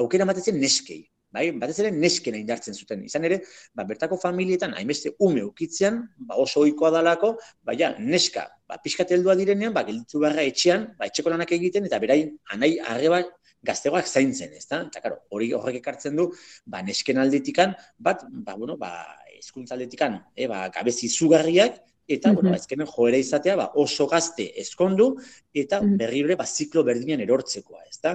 aukera 0.00 0.28
matetzen 0.28 0.58
neskei 0.62 1.04
bai, 1.36 1.46
batez 1.60 1.76
ere 1.82 1.92
neskena 1.92 2.38
indartzen 2.40 2.76
zuten. 2.76 3.02
Izan 3.06 3.26
ere, 3.28 3.40
ba, 3.76 3.84
bertako 3.88 4.18
familietan 4.22 4.74
hainbeste 4.78 5.12
ume 5.26 5.44
ukitzean, 5.44 6.00
ba, 6.28 6.38
oso 6.42 6.62
ohikoa 6.64 6.92
dalako, 6.94 7.34
ba, 7.66 7.76
ja, 7.78 7.92
neska, 7.98 8.46
ba, 8.68 8.80
pixkateldua 8.84 9.36
direnean, 9.38 9.74
ba, 9.76 9.84
gelditu 9.88 10.22
barra 10.22 10.46
etxean, 10.46 10.88
ba, 10.98 11.10
etxeko 11.10 11.34
lanak 11.34 11.52
egiten, 11.58 11.88
eta 11.90 12.00
berain, 12.02 12.32
anai, 12.56 12.76
arreba, 12.94 13.22
gaztegoak 13.66 14.06
zaintzen, 14.06 14.54
ez 14.56 14.66
da? 14.70 14.82
Eta, 14.86 15.02
karo, 15.04 15.20
hori 15.34 15.50
horrek 15.56 15.80
ekartzen 15.82 16.16
du, 16.18 16.30
ba, 16.66 16.82
nesken 16.86 17.20
aldetikan, 17.22 17.74
bat, 17.98 18.24
ba, 18.30 18.56
bueno, 18.56 18.78
ba, 18.80 18.92
eskuntza 19.36 19.76
aldetikan, 19.76 20.20
e, 20.34 20.48
ba, 20.50 20.66
gabezi 20.74 21.10
zugarriak, 21.10 21.82
eta, 22.06 22.30
bueno, 22.32 22.54
ezkenen 22.54 22.86
joera 22.86 23.18
izatea, 23.18 23.56
ba, 23.58 23.66
oso 23.82 24.06
gazte 24.06 24.46
eskondu, 24.62 25.10
eta 25.54 25.80
berri 25.82 26.22
ba, 26.38 26.46
ziklo 26.46 26.84
berdinean 26.86 27.22
erortzekoa, 27.24 27.82
ez 27.90 27.98
da? 28.02 28.14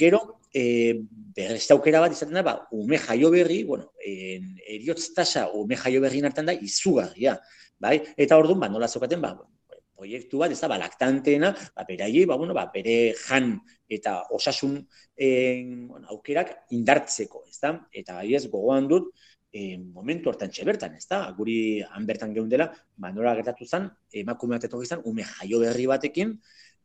Gero, 0.00 0.20
e, 0.52 1.00
berrezta 1.36 1.74
aukera 1.74 2.02
bat 2.04 2.12
izaten 2.12 2.36
da, 2.36 2.44
ba, 2.44 2.56
ume 2.76 3.00
jaio 3.00 3.32
berri, 3.32 3.62
bueno, 3.64 3.92
en, 4.04 4.52
eriotz 4.68 5.08
tasa 5.16 5.48
ume 5.56 5.80
jaio 5.80 6.04
berri 6.04 6.20
hartan 6.22 6.52
da, 6.52 6.52
izugarria, 6.52 7.38
bai? 7.80 7.98
Eta 8.20 8.36
orduan, 8.38 8.60
ba, 8.60 8.68
nola 8.72 8.88
zokaten, 8.88 9.24
ba, 9.24 9.32
proiektu 10.02 10.40
bat, 10.42 10.50
ez 10.50 10.58
da, 10.58 10.70
ba, 10.72 10.80
laktanteena, 10.82 11.52
ba, 11.76 11.86
beraie, 11.86 12.24
ba, 12.26 12.36
bueno, 12.40 12.56
ba, 12.56 12.66
bere 12.74 13.14
jan 13.14 13.54
eta 13.92 14.18
osasun 14.34 14.80
en, 15.16 15.86
bueno, 15.92 16.08
aukerak 16.10 16.72
indartzeko, 16.74 17.44
ez 17.50 17.60
da? 17.62 17.76
Eta, 17.94 18.18
ez, 18.26 18.48
gogoan 18.50 18.88
dut, 18.90 19.12
e, 19.52 19.76
momentu 19.78 20.32
hortan 20.32 20.50
bertan, 20.66 20.96
ez 20.98 21.06
da? 21.06 21.22
Guri 21.36 21.82
han 21.82 22.08
bertan 22.08 22.34
geundela, 22.34 22.72
ba, 22.96 23.12
nora 23.12 23.36
gertatu 23.38 23.68
zen, 23.68 23.88
emakume 24.24 24.58
bat 24.58 24.66
etorri 24.66 24.90
zen, 24.90 25.06
ume 25.06 25.22
jaio 25.22 25.62
berri 25.62 25.86
batekin, 25.86 26.34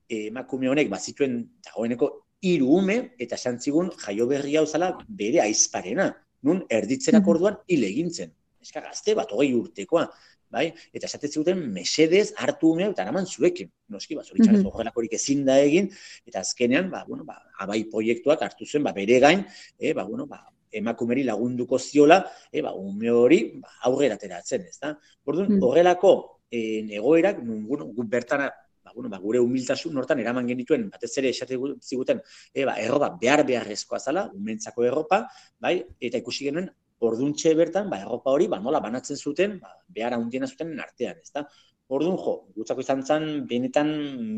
emakume 0.07 0.69
honek 0.69 0.89
bazituen 0.89 1.41
dagoeneko 1.65 2.11
hiru 2.45 2.77
ume, 2.77 2.99
eta 3.17 3.37
santzigun 3.37 3.89
jaio 3.97 4.27
berri 4.29 4.55
hau 4.59 4.65
zala 4.67 4.93
bere 5.09 5.41
aizparena, 5.41 6.11
nun 6.45 6.61
erditzerak 6.69 7.23
mm 7.23 7.33
orduan 7.33 7.57
hile 7.67 7.89
egintzen. 7.89 8.35
Eska 8.61 8.81
gazte 8.83 9.15
bat, 9.15 9.31
hogei 9.31 9.55
urtekoa, 9.55 10.05
bai? 10.49 10.67
Eta 10.93 11.07
esate 11.07 11.27
zuten 11.27 11.61
mesedez 11.73 12.31
hartu 12.37 12.73
ume 12.73 12.87
eta 12.89 13.03
eraman 13.03 13.25
zuekin. 13.25 13.69
Noski, 13.93 14.15
ba, 14.15 14.23
zoritxarez 14.23 14.61
mm 14.63 14.67
-hmm. 14.67 15.07
ezin 15.15 15.45
da 15.45 15.59
egin, 15.59 15.89
eta 16.25 16.39
azkenean, 16.39 16.89
ba, 16.91 17.05
bueno, 17.07 17.23
ba, 17.23 17.41
abai 17.59 17.83
proiektuak 17.85 18.41
hartu 18.41 18.65
zuen, 18.65 18.83
ba, 18.83 18.91
bere 18.91 19.19
gain, 19.19 19.45
e, 19.79 19.93
ba, 19.93 20.03
bueno, 20.03 20.27
ba, 20.27 20.45
emakumeri 20.71 21.23
lagunduko 21.23 21.79
ziola, 21.79 22.25
e, 22.51 22.61
ba, 22.61 22.73
ume 22.73 23.11
hori 23.11 23.59
ba, 23.61 23.69
aurrera 23.83 24.15
ateratzen, 24.15 24.67
ez 24.67 24.79
da? 24.79 24.97
Orduan, 25.25 25.57
mm. 25.57 25.63
horrelako 25.63 26.41
e, 26.51 26.85
egoerak, 26.99 27.43
nun, 27.43 27.65
bueno, 27.67 27.91
bertana, 27.95 28.51
ba, 28.83 28.91
bueno, 28.95 29.09
ba, 29.09 29.19
gure 29.19 29.39
humiltasun 29.39 29.97
hortan 29.97 30.19
eraman 30.19 30.47
genituen, 30.47 30.89
batez 30.89 31.11
ere 31.17 31.29
esate 31.29 31.57
ziguten, 31.81 32.21
e, 32.53 32.65
ba, 32.65 32.77
erroba 32.79 33.11
behar 33.21 33.45
beharrezkoa 33.47 33.99
zala, 33.99 34.27
umentzako 34.35 34.85
erropa, 34.87 35.25
bai, 35.59 35.79
eta 35.99 36.19
ikusi 36.23 36.49
genuen, 36.49 36.69
orduntxe 36.99 37.53
bertan, 37.57 37.89
ba, 37.91 38.01
erropa 38.01 38.33
hori, 38.33 38.47
ba, 38.51 38.59
nola 38.63 38.81
banatzen 38.83 39.17
zuten, 39.17 39.57
ba, 39.61 39.75
behar 39.93 40.17
handiena 40.17 40.47
zuten 40.47 40.73
artean, 40.81 41.19
ez 41.21 41.31
da? 41.33 41.45
Orduan, 41.93 42.17
jo, 42.19 42.37
gutzako 42.57 42.83
izan 42.83 43.03
zen, 43.05 43.27
benetan 43.47 43.91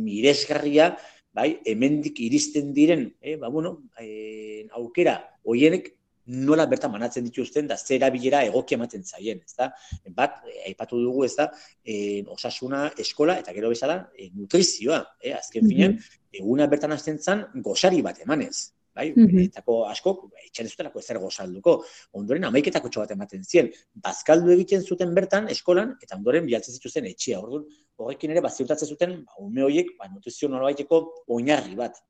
miresgarria, 0.06 0.92
bai, 1.34 1.50
hemendik 1.66 2.20
iristen 2.26 2.74
diren, 2.74 3.08
e, 3.22 3.38
ba, 3.42 3.50
bueno, 3.54 3.78
e, 4.02 4.68
aukera, 4.78 5.18
hoienek 5.46 5.94
nola 6.30 6.66
bertan 6.70 6.92
manatzen 6.94 7.26
dituzten 7.26 7.68
da 7.68 7.76
zera 7.78 8.10
bilera 8.14 8.44
egokia 8.46 8.78
ematen 8.78 9.04
zaien, 9.04 9.42
ezta? 9.46 9.72
Bat 10.16 10.44
aipatu 10.68 11.00
dugu, 11.02 11.24
ezta? 11.26 11.50
E, 11.84 12.22
osasuna, 12.30 12.90
eskola 13.02 13.40
eta 13.42 13.54
gero 13.56 13.72
bezala 13.74 13.98
e, 14.14 14.30
nutrizioa, 14.36 15.00
eh? 15.24 15.34
Azken 15.40 15.66
finean, 15.66 15.98
eguna 16.30 16.68
bertan 16.70 16.94
hasten 16.94 17.18
zan 17.18 17.48
gosari 17.66 18.04
bat 18.06 18.22
emanez. 18.26 18.70
Bai, 19.00 19.14
etako 19.46 19.78
asko, 19.88 20.16
etxan 20.44 20.68
ez 20.68 20.74
zutenako 20.74 21.00
ezer 21.00 21.20
gozalduko. 21.24 21.76
Ondoren, 22.20 22.48
amaiketako 22.50 22.92
bat 22.98 23.14
ematen 23.16 23.46
zien. 23.46 23.70
Bazkaldu 23.96 24.52
egiten 24.56 24.84
zuten 24.84 25.14
bertan, 25.16 25.48
eskolan, 25.54 25.96
eta 26.04 26.18
ondoren 26.18 26.46
bialtzen 26.50 26.76
zituzten 26.76 27.08
etxea. 27.08 27.40
Orduan, 27.40 27.64
horrekin 28.00 28.36
ere, 28.36 28.44
baziurtatzen 28.44 28.92
zuten, 28.92 29.16
ba, 29.24 29.40
ume 29.46 29.64
horiek, 29.64 29.96
ba, 30.00 30.10
nutrizio 30.12 30.50
nolabaiteko 30.52 31.02
oinarri 31.38 31.80
bat. 31.80 32.02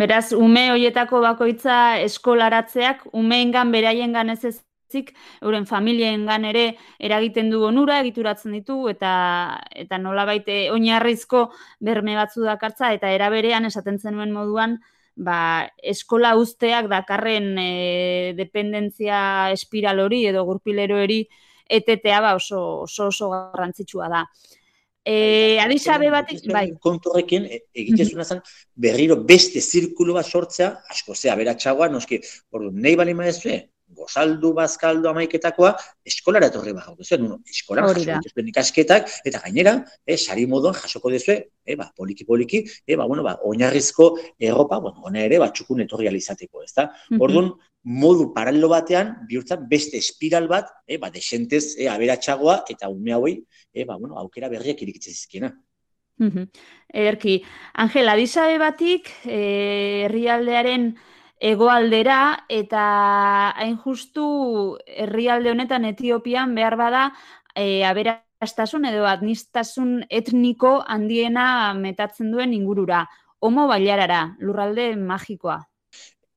Beraz, 0.00 0.30
ume 0.32 0.70
hoietako 0.72 1.20
bakoitza 1.20 1.76
eskolaratzeak, 2.06 3.04
umeengan 3.12 3.72
beraiengan 3.74 4.32
ez 4.32 4.44
ezik, 4.90 5.12
euren 5.44 5.66
familiengan 5.68 6.46
ere 6.48 6.64
eragiten 6.98 7.50
du 7.52 7.60
onura, 7.66 8.00
egituratzen 8.00 8.56
ditu, 8.56 8.78
eta 8.88 9.12
eta 9.76 9.98
nola 9.98 10.24
baite 10.24 10.70
oinarrizko 10.72 11.50
berme 11.80 12.16
batzu 12.16 12.48
dakartza, 12.48 12.94
eta 12.96 13.12
eraberean 13.12 13.68
esaten 13.68 14.00
zenuen 14.00 14.32
moduan, 14.32 14.78
ba, 15.16 15.68
eskola 15.82 16.34
usteak 16.36 16.88
dakarren 16.90 17.52
e, 17.58 18.34
dependentzia 18.38 19.50
espiral 19.52 20.00
hori 20.00 20.24
edo 20.30 20.44
gurpilero 20.48 21.00
hori 21.02 21.24
etetea 21.70 22.20
ba 22.20 22.34
oso, 22.34 22.82
oso 22.86 23.08
oso 23.08 23.30
garrantzitsua 23.30 24.08
da. 24.08 24.24
Eh, 25.04 25.56
adisabe 25.62 26.10
batik, 26.12 26.44
bai. 26.52 26.66
Kontorrekin 26.78 27.46
e, 27.48 27.62
egitezuna 27.82 28.24
zen 28.24 28.42
berriro 28.76 29.16
beste 29.24 29.60
zirkulu 29.60 30.14
bat 30.18 30.28
sortzea, 30.28 30.74
asko 30.92 31.16
zea 31.16 31.36
beratxagoa, 31.40 31.88
noski, 31.88 32.20
ordu, 32.52 32.70
nahi 32.74 32.98
bali 33.00 33.14
maezue, 33.16 33.56
gozaldu 34.00 34.52
bazkaldu 34.56 35.10
amaiketakoa, 35.12 35.72
eskolara 36.12 36.50
etorri 36.50 36.74
bat 36.76 36.88
jauko 36.88 37.06
zuen, 37.06 37.30
eskolara 37.54 37.94
jasoko 37.94 38.46
ikasketak, 38.52 39.08
eta 39.28 39.42
gainera, 39.46 39.76
eh, 40.06 40.16
sari 40.16 40.46
moduan 40.50 40.74
jasoko 40.74 41.12
dezue, 41.12 41.38
eh, 41.66 41.76
ba, 41.76 41.90
poliki-poliki, 41.96 42.64
eh, 42.86 42.96
ba, 42.96 43.06
bueno, 43.06 43.22
ba, 43.22 43.38
oinarrizko 43.44 44.12
erropa, 44.38 44.80
bueno, 44.80 45.04
ona 45.10 45.24
ere, 45.28 45.38
ba, 45.38 45.50
txukun 45.52 45.84
etorri 45.86 46.08
alizateko, 46.08 46.64
ez 46.64 46.72
da? 46.76 46.88
Orduan, 47.18 47.52
modu 47.84 48.28
paralelo 48.34 48.68
batean, 48.68 49.14
bihurtzat 49.28 49.62
beste 49.68 49.98
espiral 49.98 50.48
bat, 50.48 50.68
eh, 50.86 50.98
ba, 50.98 51.10
desentez, 51.10 51.76
eh, 51.78 51.88
aberatxagoa, 51.88 52.64
eta 52.68 52.88
ume 52.88 53.12
hauei, 53.12 53.44
eh, 53.72 53.84
ba, 53.84 53.96
bueno, 53.96 54.16
aukera 54.18 54.48
berriak 54.48 54.82
irikitzen 54.82 55.14
zizkiena. 55.14 55.54
Erki, 56.92 57.42
Angel, 57.74 58.08
adizabe 58.08 58.58
batik, 58.58 59.08
eh, 59.24 60.06
egoaldera 61.40 62.44
eta 62.52 62.82
hain 63.56 63.78
justu 63.80 64.24
herrialde 64.86 65.50
honetan 65.50 65.88
Etiopian 65.88 66.54
behar 66.54 66.76
bada 66.76 67.06
e, 67.54 67.82
aberastasun 67.88 68.84
edo 68.90 69.06
adnistasun 69.08 70.04
etniko 70.10 70.76
handiena 70.86 71.72
metatzen 71.74 72.30
duen 72.30 72.52
ingurura. 72.54 73.06
Homo 73.40 73.66
bailarara, 73.66 74.36
lurralde 74.38 74.92
magikoa 75.00 75.62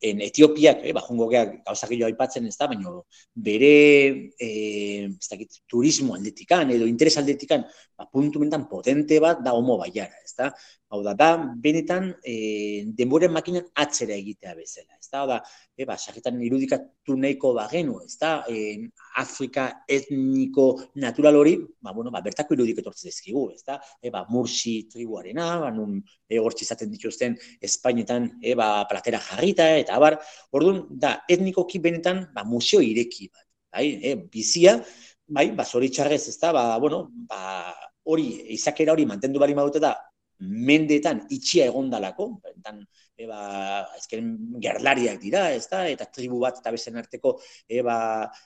en 0.03 0.21
Etiopiak, 0.21 0.83
eh, 0.83 0.91
ba, 0.93 1.01
jongo 1.01 1.29
gauza 1.31 1.87
aipatzen 1.87 2.45
ez 2.47 2.57
da, 2.59 2.67
baina 2.67 2.91
bere 3.33 4.33
eh, 4.37 5.07
ez 5.07 5.29
dakit, 5.31 5.61
turismo 5.65 6.17
aldetikan 6.17 6.73
edo 6.75 6.85
interes 6.85 7.15
aldetikan 7.17 7.63
ba, 7.97 8.09
puntu 8.11 8.41
mentan 8.43 8.67
potente 8.67 9.19
bat 9.23 9.39
da 9.45 9.55
homo 9.55 9.77
baiara, 9.79 10.19
ez 10.23 10.35
da? 10.35 10.51
Hau 10.93 10.99
da, 11.01 11.15
da, 11.17 11.27
benetan 11.57 12.11
eh, 12.21 12.85
denboren 12.93 13.31
makinan 13.33 13.63
atzera 13.81 14.13
egitea 14.13 14.51
bezala, 14.53 14.99
ez 14.99 15.07
da? 15.07 15.23
Hau 15.23 15.29
da, 15.31 15.37
e, 15.73 15.87
ba, 15.89 15.95
sarritan 15.97 16.37
irudikatu 16.45 17.15
nahiko 17.17 17.49
bagenu, 17.57 17.95
ez 18.05 18.13
da? 18.21 18.33
E, 18.45 18.91
Afrika 19.17 19.63
etniko 19.89 20.67
natural 21.01 21.39
hori, 21.39 21.55
ba, 21.81 21.95
bueno, 21.97 22.13
ba, 22.13 22.21
bertako 22.21 22.53
irudik 22.53 22.83
etortzen 22.83 23.09
ezkigu, 23.09 23.47
ez 23.55 23.65
da? 23.65 23.79
E, 24.03 24.11
ba, 24.13 24.21
Mursi 24.29 24.75
tribuarena, 24.93 25.49
ba, 25.65 25.73
nun 25.73 25.97
e, 26.29 26.37
hortzi 26.37 26.67
izaten 26.67 26.93
dituzten 26.93 27.39
Espainetan, 27.71 28.29
e, 28.37 28.53
ba, 28.59 28.69
platera 28.91 29.23
jarrita, 29.31 29.71
eta 29.81 29.97
abar, 29.97 30.19
orduan, 30.53 30.85
da, 30.93 31.15
etnikoki 31.25 31.81
benetan, 31.81 32.27
ba, 32.37 32.45
museo 32.45 32.85
ireki 32.85 33.31
bat, 33.31 33.47
bai, 33.73 33.87
e, 33.97 34.13
bizia, 34.37 34.77
bai, 35.25 35.49
ba, 35.57 35.65
zoritxarrez, 35.65 36.27
ez 36.29 36.37
da, 36.37 36.53
ba, 36.53 36.69
bueno, 36.77 37.07
ba, 37.25 37.73
hori, 38.05 38.29
izakera 38.53 38.93
hori 38.93 39.09
mantendu 39.09 39.41
bari 39.41 39.57
madute 39.57 39.81
da, 39.81 39.95
mendetan 40.43 41.23
itxia 41.33 41.67
egondalako, 41.71 42.29
benetan 42.43 42.83
eba, 43.23 43.39
ezkeren 43.99 44.31
gerlariak 44.61 45.19
dira, 45.21 45.45
ez 45.53 45.65
da, 45.71 45.83
eta 45.89 46.07
tribu 46.11 46.39
bat 46.41 46.57
eta 46.59 46.73
bezen 46.73 46.97
arteko 46.99 47.35
eba, 47.69 47.97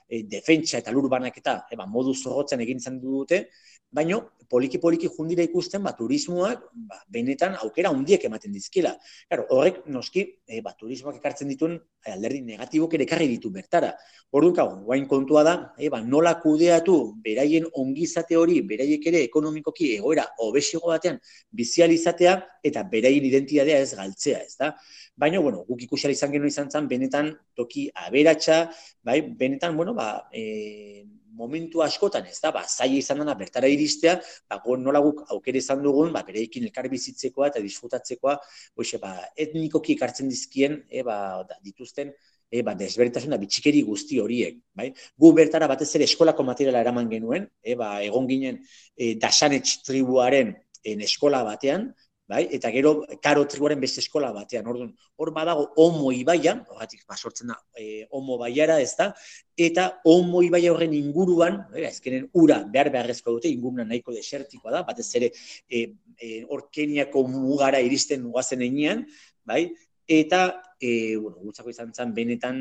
e, 0.10 0.24
defentsa 0.30 0.82
eta 0.82 0.94
lurbanak 0.96 1.40
eta 1.40 1.60
eba, 1.74 1.88
modu 1.90 2.14
zorrotzen 2.16 2.64
egin 2.66 2.84
zen 2.84 3.00
dute, 3.04 3.46
baino 3.92 4.24
poliki-poliki 4.50 5.10
jundira 5.12 5.44
ikusten, 5.44 5.84
ba, 5.84 5.94
turismoak, 5.98 6.62
ba, 6.88 7.02
benetan 7.12 7.58
aukera 7.64 7.92
hundiek 7.92 8.24
ematen 8.30 8.54
dizkila. 8.56 8.94
Claro, 9.28 9.46
horrek, 9.52 9.82
noski, 9.92 10.24
e, 10.48 10.62
ba, 10.64 10.74
turismoak 10.80 11.18
ekartzen 11.20 11.52
dituen 11.52 11.76
e, 11.78 12.12
alderdi 12.14 12.42
negatibok 12.46 12.96
ere 12.96 13.04
ekarri 13.08 13.28
ditu 13.34 13.52
bertara. 13.54 13.94
Orduan, 14.32 14.56
kau, 14.56 14.68
guain 14.88 15.08
kontua 15.10 15.44
da, 15.48 15.56
e, 15.78 15.92
ba, 15.92 16.00
nola 16.04 16.38
kudeatu, 16.44 16.98
beraien 17.24 17.68
ongizate 17.76 18.40
hori, 18.40 18.62
beraiek 18.68 19.10
ere 19.12 19.24
ekonomikoki 19.28 19.94
egoera 19.98 20.28
obesigo 20.48 20.94
batean 20.94 21.20
bizializatea 21.52 22.38
eta 22.68 22.86
beraien 22.88 23.28
identitatea 23.28 23.84
ez 23.84 23.94
galtzea, 24.00 24.46
ez 24.48 24.56
da? 24.60 24.74
Baina, 25.18 25.42
bueno, 25.44 25.64
guk 25.68 25.84
ikusiala 25.88 26.16
izan 26.16 26.32
genuen 26.32 26.54
izan 26.54 26.72
zen, 26.72 26.88
benetan 26.88 27.34
toki 27.58 27.88
aberatsa, 28.08 28.68
bai, 29.04 29.22
benetan, 29.36 29.76
bueno, 29.76 29.96
ba, 29.98 30.28
e, 30.32 31.04
momentu 31.38 31.84
askotan, 31.86 32.26
ez 32.32 32.40
da, 32.42 32.52
ba, 32.56 32.64
zai 32.68 32.90
izan 32.98 33.22
dena 33.22 33.36
bertara 33.38 33.70
iristea, 33.70 34.18
ba, 34.50 34.60
nola 34.82 35.02
guk 35.06 35.24
aukere 35.36 35.62
izan 35.62 35.84
dugun, 35.86 36.12
ba, 36.16 36.24
bereikin 36.28 36.66
elkar 36.68 36.90
bizitzekoa 36.92 37.52
eta 37.52 37.62
disfrutatzekoa, 37.64 38.38
hoxe, 38.82 39.00
ba, 39.04 39.14
etnikoki 39.46 39.96
ekartzen 39.98 40.32
dizkien, 40.34 40.82
e, 40.90 41.06
ba, 41.06 41.18
da, 41.48 41.60
dituzten, 41.64 42.14
e, 42.50 42.64
ba, 42.66 42.74
desberitasun 42.80 43.36
da 43.36 43.40
bitxikeri 43.42 43.84
guzti 43.88 44.22
horiek, 44.24 44.60
bai? 44.78 44.90
Gu 45.20 45.34
bertara 45.38 45.70
batez 45.70 45.90
ere 46.00 46.08
eskolako 46.08 46.46
materiala 46.48 46.82
eraman 46.86 47.10
genuen, 47.12 47.48
e, 47.62 47.76
ba, 47.80 47.98
egon 48.06 48.28
ginen 48.30 48.62
e, 48.96 49.14
dasanetx 49.22 49.82
tribuaren 49.88 50.56
en 50.88 51.02
eskola 51.04 51.44
batean, 51.44 51.90
bai? 52.28 52.44
Eta 52.54 52.72
gero 52.76 52.92
karo 53.24 53.46
tribuaren 53.48 53.80
beste 53.82 54.02
eskola 54.04 54.34
batean. 54.36 54.68
Orduan, 54.68 54.92
hor 55.16 55.32
badago 55.36 55.68
Omo 55.84 56.12
ibaia, 56.16 56.58
horretik 56.74 57.06
basortzen 57.10 57.54
da 57.54 57.58
e, 57.78 58.06
Omo 58.12 58.38
baiara, 58.42 58.80
ez 58.84 58.94
da? 59.00 59.10
Eta 59.58 59.88
Omo 60.06 60.44
ibaia 60.46 60.74
horren 60.74 60.94
inguruan, 60.98 61.64
e, 61.74 61.88
ezkenen 61.90 62.30
ura 62.44 62.62
behar 62.74 62.92
beharrezko 62.94 63.38
dute, 63.38 63.52
inguruna 63.52 63.88
nahiko 63.88 64.16
desertikoa 64.16 64.76
da, 64.76 64.84
batez 64.88 65.10
ere 65.20 65.32
e, 65.34 65.88
e, 66.20 66.44
hor 66.50 66.68
Keniako 66.72 67.28
mugara 67.32 67.82
iristen 67.84 68.24
nugazen 68.28 68.64
enean, 68.68 69.06
bai? 69.48 69.66
Eta, 70.08 70.64
e, 70.80 71.18
bueno, 71.18 71.36
gutzako 71.44 71.72
izan 71.74 71.90
zen, 71.92 72.14
benetan 72.16 72.60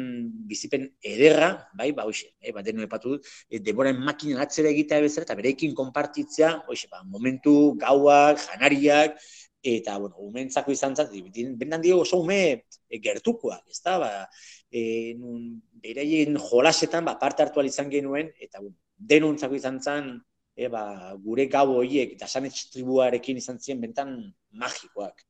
bizipen 0.51 0.89
ederra, 0.99 1.51
bai, 1.79 1.93
ba, 1.95 2.03
hoxe, 2.09 2.33
e, 2.41 2.51
ba, 2.51 2.63
deno 2.67 2.83
epatu 2.83 3.15
dut, 3.15 3.29
e, 3.47 3.61
deboran 3.63 4.01
makina 4.03 4.41
atzera 4.43 4.73
egitea 4.75 4.99
bezala, 5.05 5.29
eta 5.29 5.37
berekin 5.39 5.75
konpartitzea, 5.79 6.51
hoxe, 6.67 6.91
ba, 6.91 7.05
momentu, 7.07 7.77
gauak, 7.79 8.43
janariak, 8.49 9.21
eta, 9.67 9.97
bueno, 9.99 10.17
umentzako 10.23 10.73
izan 10.73 10.97
zat, 10.97 11.13
bendan 11.59 11.83
dio 11.83 12.01
oso 12.05 12.21
ume 12.23 12.39
e, 12.89 13.01
gertukoak, 13.03 13.65
ez 13.71 13.81
da, 13.85 13.99
ba, 13.99 14.11
e, 14.71 15.15
nun, 15.19 15.61
bereien 15.83 16.39
jolasetan, 16.39 17.05
ba, 17.05 17.19
parte 17.19 17.43
hartu 17.43 17.65
izan 17.67 17.91
genuen, 17.91 18.33
eta, 18.41 18.61
bueno, 18.61 18.77
denuntzako 18.97 19.59
izan 19.59 19.81
zen, 19.81 20.13
e, 20.57 20.69
ba, 20.73 21.15
gure 21.23 21.47
gau 21.53 21.69
horiek, 21.79 22.17
eta 22.17 22.29
sanetx 22.29 22.71
tribuarekin 22.75 23.43
izan 23.43 23.59
ziren, 23.61 23.81
bentan 23.81 24.19
magikoak. 24.53 25.27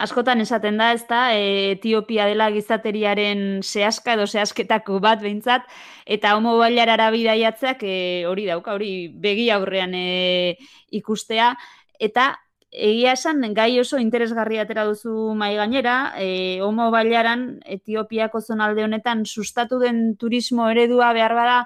Askotan 0.00 0.40
esaten 0.40 0.78
da, 0.80 0.92
ez 0.96 1.04
da, 1.10 1.20
Etiopia 1.36 2.24
dela 2.30 2.48
gizateriaren 2.54 3.60
sehaska 3.60 4.14
edo 4.16 4.24
sehasketako 4.24 4.96
bat 5.04 5.20
behintzat, 5.20 5.66
eta 6.06 6.32
homo 6.38 6.56
bailarara 6.56 7.10
bidaiatzeak 7.12 7.84
e, 7.84 7.98
hori 8.28 8.46
dauka, 8.48 8.72
hori 8.72 9.08
begi 9.12 9.50
aurrean 9.52 9.92
e, 9.94 10.56
ikustea, 10.96 11.52
eta 12.00 12.30
egia 12.70 13.12
esan 13.12 13.42
gai 13.54 13.78
oso 13.80 13.98
interesgarria 13.98 14.62
atera 14.62 14.84
duzu 14.84 15.34
mai 15.34 15.54
gainera, 15.56 16.12
e, 16.18 16.60
homo 16.62 16.90
bailaran 16.90 17.60
Etiopiako 17.64 18.40
zonalde 18.40 18.84
honetan 18.84 19.24
sustatu 19.24 19.78
den 19.78 20.16
turismo 20.16 20.68
eredua 20.70 21.12
behar 21.12 21.34
bada 21.34 21.58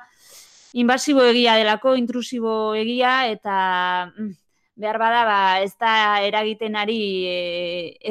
invasibo 0.72 1.24
egia 1.26 1.56
delako, 1.56 1.96
intrusibo 1.96 2.74
egia 2.74 3.26
eta 3.30 4.12
mm, 4.16 4.30
behar 4.80 4.98
bada 4.98 5.24
ba, 5.24 5.40
ez 5.64 5.74
da 5.80 6.20
eragiten 6.24 6.76
ari 6.76 7.00
e, 7.26 7.36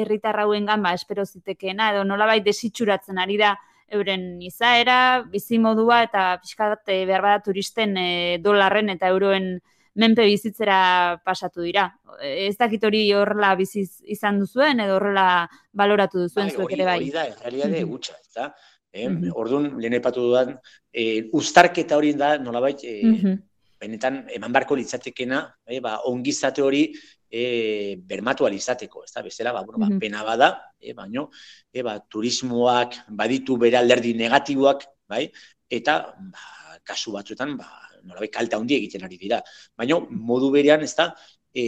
herritarrauen 0.02 0.66
gan 0.66 0.82
ba, 0.82 0.94
espero 0.94 1.24
zitekeena 1.24 1.92
edo 1.94 2.04
nolabait 2.04 2.44
desitxuratzen 2.44 3.18
ari 3.18 3.38
da 3.40 3.56
euren 3.90 4.40
izaera, 4.42 5.24
bizimodua 5.26 6.04
eta 6.06 6.24
pixkat 6.42 6.88
e, 6.88 7.04
behar 7.06 7.22
bada 7.22 7.42
turisten 7.42 7.96
e, 7.96 8.38
dolarren 8.42 8.90
eta 8.92 9.08
euroen 9.10 9.56
menpe 9.94 10.24
bizitzera 10.24 11.20
pasatu 11.24 11.62
dira. 11.62 11.88
Ez 12.22 12.56
dakit 12.58 12.84
hori 12.84 13.04
horrela 13.14 13.54
biziz 13.58 14.00
izan 14.04 14.38
duzuen 14.38 14.80
edo 14.80 14.96
horrela 14.98 15.46
baloratu 15.72 16.26
duzuen 16.26 16.48
bai, 16.48 16.56
zuek 16.56 16.74
ere 16.76 16.88
bai. 16.88 16.98
Hori 17.00 17.10
da, 17.10 17.24
realidade 17.42 17.84
mm 17.84 17.92
-hmm. 17.92 18.20
ez 18.20 18.34
da? 18.34 18.54
Eh, 18.92 19.08
Orduan, 19.34 19.78
lehen 19.78 19.94
epatu 19.94 20.20
dudan, 20.20 20.58
eh, 20.92 21.28
ustarketa 21.32 21.96
hori 21.96 22.12
da, 22.14 22.38
nolabait, 22.38 22.82
eh, 22.82 23.36
benetan, 23.80 24.26
eman 24.34 24.52
barko 24.52 24.76
litzatekena, 24.76 25.56
eh, 25.66 25.80
ba, 25.80 26.00
ongizate 26.10 26.62
hori 26.62 26.92
eh, 27.30 27.96
bermatu 27.96 28.44
alizateko, 28.46 29.04
ez 29.06 29.12
da? 29.14 29.22
Bezala, 29.22 29.52
ba, 29.54 29.62
bueno, 29.62 29.78
ba, 29.78 29.98
pena 30.02 30.24
bada, 30.26 30.50
eh, 30.80 30.92
baino, 30.92 31.30
eh, 31.72 31.82
ba, 31.86 32.00
turismoak 32.00 32.96
baditu 33.08 33.56
bere 33.56 33.78
alderdi 33.78 34.14
negatiboak, 34.18 34.84
bai? 35.08 35.28
Eta, 35.70 36.00
ba, 36.18 36.78
kasu 36.82 37.14
batzuetan, 37.14 37.54
ba, 37.56 37.70
nolabait 38.04 38.32
kalte 38.32 38.56
handi 38.56 38.76
egiten 38.76 39.04
ari 39.06 39.18
dira. 39.20 39.40
Baina 39.78 39.98
modu 40.10 40.50
berean, 40.54 40.84
ez 40.86 40.94
da, 40.98 41.10
e, 41.54 41.64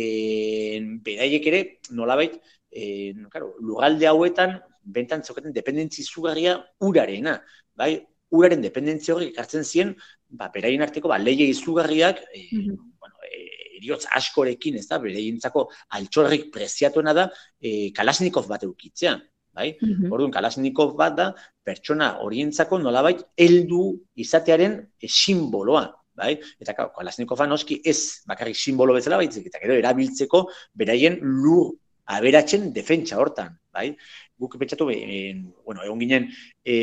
beraiek 1.05 1.49
ere, 1.51 1.63
nolabait, 1.99 2.39
e, 2.71 3.13
claro, 3.33 3.55
lugalde 3.61 4.09
hauetan, 4.11 4.59
bentan 4.83 5.23
zokaten 5.23 5.53
dependentzi 5.55 6.05
zugarria 6.05 6.57
urarena. 6.81 7.39
Bai? 7.79 7.95
Uraren 8.33 8.63
dependentzia 8.65 9.15
hori 9.15 9.29
ekartzen 9.29 9.67
zien, 9.69 9.93
ba, 10.29 10.49
beraien 10.55 10.83
arteko, 10.83 11.11
ba, 11.13 11.19
leie 11.21 11.51
izugarriak, 11.53 12.23
e, 12.33 12.47
bueno, 12.73 13.19
e, 13.29 13.43
eriotz 13.81 14.07
askorekin, 14.17 14.79
ez 14.81 14.87
da, 14.89 14.99
beraientzako 15.03 15.67
altxorrik 15.99 16.49
preziatuena 16.55 17.13
da, 17.19 17.29
e, 17.61 17.91
kalasnikov 17.97 18.49
bat 18.49 18.65
eukitzea 18.69 19.19
bai? 19.53 19.73
Mm 19.81 20.13
Orduan 20.13 20.33
Kalashnikov 20.33 20.95
bat 20.99 21.17
da 21.17 21.29
pertsona 21.65 22.17
horientzako 22.25 22.79
nolabait 22.83 23.23
heldu 23.39 23.85
izatearen 24.25 24.79
e, 24.99 25.09
simboloa, 25.09 25.85
bai? 26.15 26.35
Eta 26.61 26.75
claro, 26.75 26.93
Kalashnikova 26.97 27.47
noski 27.47 27.81
ez 27.85 28.23
bakarrik 28.29 28.57
simbolo 28.57 28.95
bezala 28.97 29.21
baizik 29.21 29.47
eta 29.51 29.61
gero 29.63 29.79
erabiltzeko 29.81 30.45
beraien 30.75 31.19
lur 31.23 31.73
aberatzen 32.13 32.73
defentsa 32.75 33.19
hortan, 33.19 33.55
bai? 33.73 33.93
Guk 34.39 34.59
pentsatu 34.59 34.91
e, 34.91 35.33
bueno, 35.65 35.85
egon 35.85 36.01
ginen 36.03 36.29
e, 36.65 36.77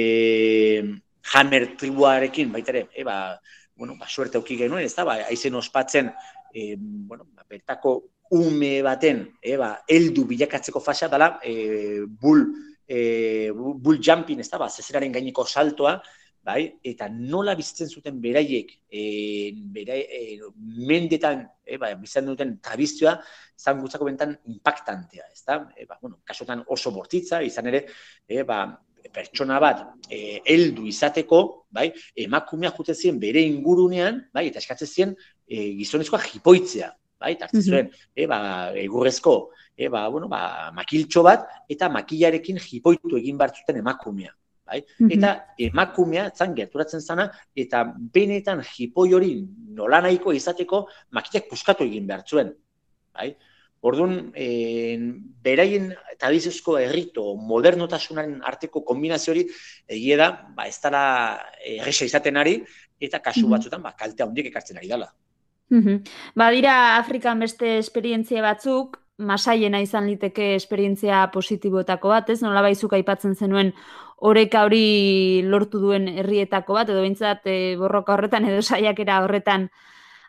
Hammer 1.34 1.76
tribuarekin 1.78 2.52
baita 2.52 2.72
ere, 2.74 2.88
e, 2.96 3.04
ba, 3.04 3.40
bueno, 3.76 3.96
ba 4.00 4.08
suerte 4.08 4.38
auki 4.38 4.58
genuen, 4.58 4.86
ezta? 4.86 5.06
Ba, 5.06 5.20
aizen 5.30 5.56
ospatzen 5.56 6.14
e, 6.54 6.76
bueno, 6.80 7.28
ba, 7.36 7.46
bertako 7.50 8.00
ume 8.32 8.80
baten, 8.86 9.26
e, 9.42 9.58
ba, 9.58 9.74
eldu 9.88 10.26
bilakatzeko 10.30 10.82
fasa 10.82 11.10
dela, 11.12 11.36
e, 11.44 12.06
bull 12.08 12.48
e, 12.88 13.52
bull 13.54 14.02
jumping, 14.02 14.42
ezta? 14.42 14.58
Ba, 14.62 14.70
zezeraren 14.70 15.14
gaineko 15.14 15.46
saltoa, 15.46 16.00
bai? 16.46 16.80
Eta 16.84 17.10
nola 17.12 17.56
bizitzen 17.58 17.90
zuten 17.90 18.20
beraiek, 18.22 18.72
e, 18.90 19.04
berai, 19.76 20.00
e, 20.02 20.40
mendetan, 20.88 21.44
e, 21.66 21.78
ba, 21.78 21.92
bizitzen 22.00 22.30
duten 22.32 22.56
tradizioa, 22.64 23.18
zan 23.60 23.82
gutzako 23.84 24.08
bentan 24.10 24.36
impactantea, 24.54 25.28
ez 25.34 25.44
da? 25.46 25.62
E, 25.76 25.86
ba, 25.90 26.00
bueno, 26.02 26.20
kasotan 26.26 26.64
oso 26.68 26.94
bortitza, 26.96 27.42
izan 27.46 27.70
ere, 27.72 27.86
e, 28.28 28.44
ba, 28.48 28.64
pertsona 29.14 29.60
bat 29.64 29.86
e, 30.12 30.40
heldu 30.46 30.88
izateko, 30.90 31.42
bai, 31.76 31.90
emakumea 32.26 32.72
jute 32.76 32.96
zien 32.96 33.20
bere 33.20 33.44
ingurunean, 33.48 34.24
bai, 34.34 34.48
eta 34.50 34.62
eskatzen 34.64 34.90
zien 34.90 35.16
e, 35.48 35.76
gizonezkoa 35.80 36.22
jipoitzea, 36.26 36.92
bai, 37.20 37.34
eta 37.36 37.48
hartzen 37.48 37.66
zuen, 37.66 37.94
e, 38.16 38.28
ba, 38.30 38.42
egurrezko, 38.80 39.38
e, 39.76 39.88
ba, 39.92 40.08
bueno, 40.14 40.30
ba, 40.32 40.70
makiltxo 40.76 41.24
bat, 41.26 41.48
eta 41.72 41.90
makilarekin 41.94 42.62
jipoitu 42.64 43.18
egin 43.20 43.40
bartzuten 43.40 43.82
emakumea 43.82 44.34
bai? 44.70 44.80
Eta 45.10 45.34
emakumea 45.68 46.30
zan 46.36 46.56
gerturatzen 46.58 47.02
zana 47.02 47.30
eta 47.56 47.84
benetan 48.14 48.64
jipoi 48.66 49.14
hori 49.18 49.34
nola 49.76 50.02
nahiko 50.06 50.34
izateko 50.36 50.86
makitak 51.16 51.50
puskatu 51.50 51.88
egin 51.90 52.08
behar 52.08 52.26
zuen, 52.28 52.54
bai? 53.14 53.34
Orduan, 53.80 54.34
e, 54.36 55.00
beraien 55.44 55.94
tradiziosko 56.20 56.76
errito 56.82 57.32
modernotasunaren 57.40 58.42
arteko 58.44 58.82
kombinazio 58.84 59.32
hori 59.32 59.46
egia 59.88 60.18
da, 60.20 60.30
ba, 60.56 60.68
ez 60.68 60.76
dara 60.84 61.04
erresa 61.64 62.08
izaten 62.10 62.40
ari, 62.42 62.58
eta 63.00 63.22
kasu 63.24 63.48
batzutan, 63.48 63.82
ba, 63.82 63.94
kaltea 63.96 64.28
hondik 64.28 64.52
ekartzen 64.52 64.82
ari 64.82 64.92
dela. 64.92 65.08
Ba, 66.36 66.50
dira 66.52 66.74
Afrikan 66.98 67.40
beste 67.40 67.78
esperientzia 67.78 68.44
batzuk, 68.44 69.00
masaiena 69.20 69.82
izan 69.84 70.08
liteke 70.08 70.54
esperientzia 70.56 71.26
positiboetako 71.34 72.12
bat, 72.12 72.30
ez? 72.32 72.40
Nola 72.44 72.64
baizuk 72.66 72.96
aipatzen 72.96 73.36
zenuen 73.36 73.74
oreka 74.20 74.64
hori 74.68 75.42
lortu 75.44 75.80
duen 75.80 76.08
herrietako 76.08 76.76
bat, 76.76 76.90
edo 76.90 77.02
bintzat 77.06 77.48
e, 77.48 77.76
borroka 77.80 78.14
horretan 78.14 78.46
edo 78.50 78.62
saiakera 78.62 79.22
horretan 79.24 79.70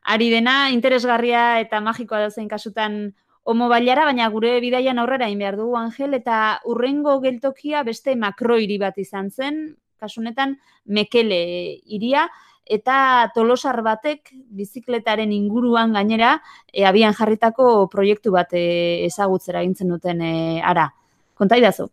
ari 0.02 0.30
dena, 0.30 0.70
interesgarria 0.70 1.60
eta 1.60 1.80
magikoa 1.84 2.24
da 2.26 2.30
zein 2.30 2.48
kasutan 2.48 3.14
homo 3.44 3.68
bailara, 3.68 4.04
baina 4.04 4.28
gure 4.30 4.58
bidaian 4.60 4.98
aurrera 4.98 5.28
in 5.28 5.38
behar 5.38 5.56
dugu 5.58 5.76
Angel, 5.76 6.14
eta 6.14 6.60
urrengo 6.64 7.18
geltokia 7.20 7.82
beste 7.82 8.14
makroiri 8.16 8.78
bat 8.78 8.98
izan 8.98 9.30
zen, 9.30 9.60
kasunetan 10.00 10.56
Mekele 10.84 11.42
iria, 11.86 12.28
eta 12.70 13.30
tolosar 13.34 13.82
batek 13.82 14.30
bizikletaren 14.56 15.32
inguruan 15.34 15.92
gainera 15.96 16.36
e, 16.72 16.84
abian 16.86 17.16
jarritako 17.18 17.88
proiektu 17.92 18.32
bat 18.32 18.54
e, 18.54 19.04
ezagutzera 19.08 19.64
gintzen 19.66 19.90
duten 19.90 20.22
e, 20.22 20.34
ara. 20.62 20.92
Konta 21.34 21.58
idazu? 21.58 21.88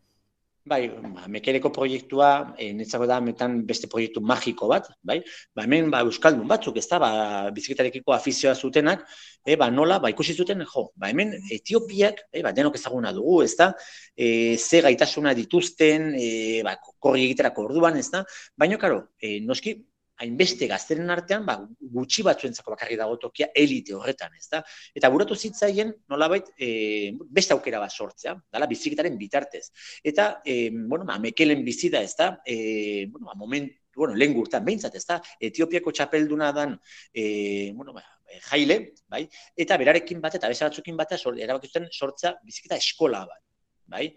Bai, 0.68 0.90
ba, 0.90 1.28
mekereko 1.32 1.70
proiektua, 1.72 2.30
e, 2.60 2.72
netzako 2.76 3.06
da 3.08 3.18
metan 3.24 3.62
beste 3.68 3.88
proiektu 3.92 4.20
magiko 4.32 4.68
bat, 4.68 4.90
bai? 5.06 5.22
Ba, 5.56 5.64
hemen 5.64 5.92
ba, 5.94 6.02
Euskaldun 6.04 6.48
batzuk, 6.50 6.80
ez 6.82 6.86
da, 6.90 7.00
ba, 7.00 7.12
bizikletarekiko 7.56 8.16
afizioa 8.16 8.56
zutenak, 8.56 9.06
e, 9.46 9.56
ba, 9.60 9.70
nola, 9.72 10.02
ba, 10.04 10.12
ikusi 10.12 10.36
zuten, 10.36 10.66
jo, 10.68 10.88
ba, 11.00 11.08
hemen 11.14 11.32
Etiopiak, 11.56 12.26
e, 12.34 12.44
ba, 12.44 12.52
denok 12.58 12.76
ezaguna 12.80 13.14
dugu, 13.16 13.38
ez 13.46 13.54
da, 13.60 13.70
e, 14.16 14.58
ze 14.58 14.82
gaitasuna 14.84 15.36
dituzten, 15.38 16.10
e, 16.20 16.32
ba, 16.68 16.76
korri 17.00 17.30
egiterako 17.30 17.70
orduan, 17.70 18.02
ez 18.04 18.10
da, 18.12 18.26
baina, 18.60 18.82
karo, 18.82 19.06
e, 19.22 19.38
noski, 19.48 19.78
hainbeste 20.24 20.68
gazteren 20.70 21.10
artean, 21.14 21.46
ba, 21.46 21.58
gutxi 21.94 22.24
batzuentzako 22.26 22.74
bakarri 22.74 22.98
dago 23.00 23.18
tokia 23.22 23.50
elite 23.56 23.96
horretan, 23.98 24.34
ez 24.38 24.48
da? 24.52 24.64
Eta 24.98 25.10
buratu 25.14 25.36
zitzaien, 25.36 25.94
nolabait, 26.10 26.50
e, 26.58 27.14
beste 27.40 27.56
aukera 27.56 27.82
bat 27.84 27.94
sortzea, 27.94 28.36
dala 28.54 28.70
biziketaren 28.70 29.18
bitartez. 29.18 29.68
Eta, 30.04 30.30
e, 30.46 30.70
bueno, 30.72 31.06
ba, 31.06 31.20
mekelen 31.24 31.64
bizida, 31.66 32.02
ez 32.02 32.16
da? 32.18 32.32
E, 32.46 33.08
bueno, 33.12 33.28
ba, 33.30 33.38
moment, 33.38 33.72
bueno, 33.96 34.16
lehen 34.16 34.34
gurtan, 34.38 34.66
behintzat, 34.66 34.96
ez 34.98 35.06
da? 35.10 35.20
Etiopiako 35.50 35.94
txapelduna 35.94 36.52
dan, 36.56 36.78
e, 37.14 37.72
bueno, 37.76 37.94
ba, 37.98 38.06
jaile, 38.50 38.80
bai? 39.10 39.26
Eta 39.56 39.78
berarekin 39.80 40.22
bat, 40.24 40.36
eta 40.38 40.50
beste 40.52 40.68
batzukin 40.68 40.98
bat, 40.98 41.14
erabakizuten 41.18 41.88
sortza 41.92 42.36
biziketa 42.46 42.78
eskola 42.78 43.26
bat, 43.30 43.42
bai? 43.94 44.10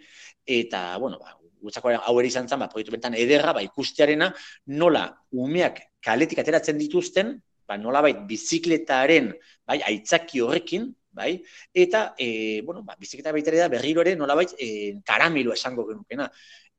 Eta, 0.46 0.98
bueno, 0.98 1.20
ba, 1.20 1.36
gutzako 1.62 1.92
hau 1.96 2.14
izan 2.22 2.48
zen, 2.48 2.60
ba, 2.60 2.68
proiektu 2.68 2.94
bentan 2.94 3.14
ederra, 3.14 3.54
ba, 3.56 3.62
ikustearena, 3.62 4.32
nola 4.66 5.06
umeak 5.32 5.80
kaletik 6.02 6.40
ateratzen 6.42 6.78
dituzten, 6.78 7.36
ba, 7.68 7.78
nola 7.78 8.02
bai, 8.02 8.14
bizikletaren, 8.26 9.32
bai, 9.66 9.80
aitzaki 9.86 10.42
horrekin, 10.42 10.88
bai, 11.12 11.34
eta, 11.74 12.14
e, 12.18 12.62
bueno, 12.66 12.82
ba, 12.86 12.96
bizikleta 12.98 13.32
baita 13.32 13.54
da 13.54 13.68
berriro 13.68 14.02
ere, 14.02 14.16
nola 14.16 14.34
bai, 14.38 14.46
e, 14.58 15.00
karamelo 15.06 15.52
esango 15.52 15.86
genukena. 15.88 16.30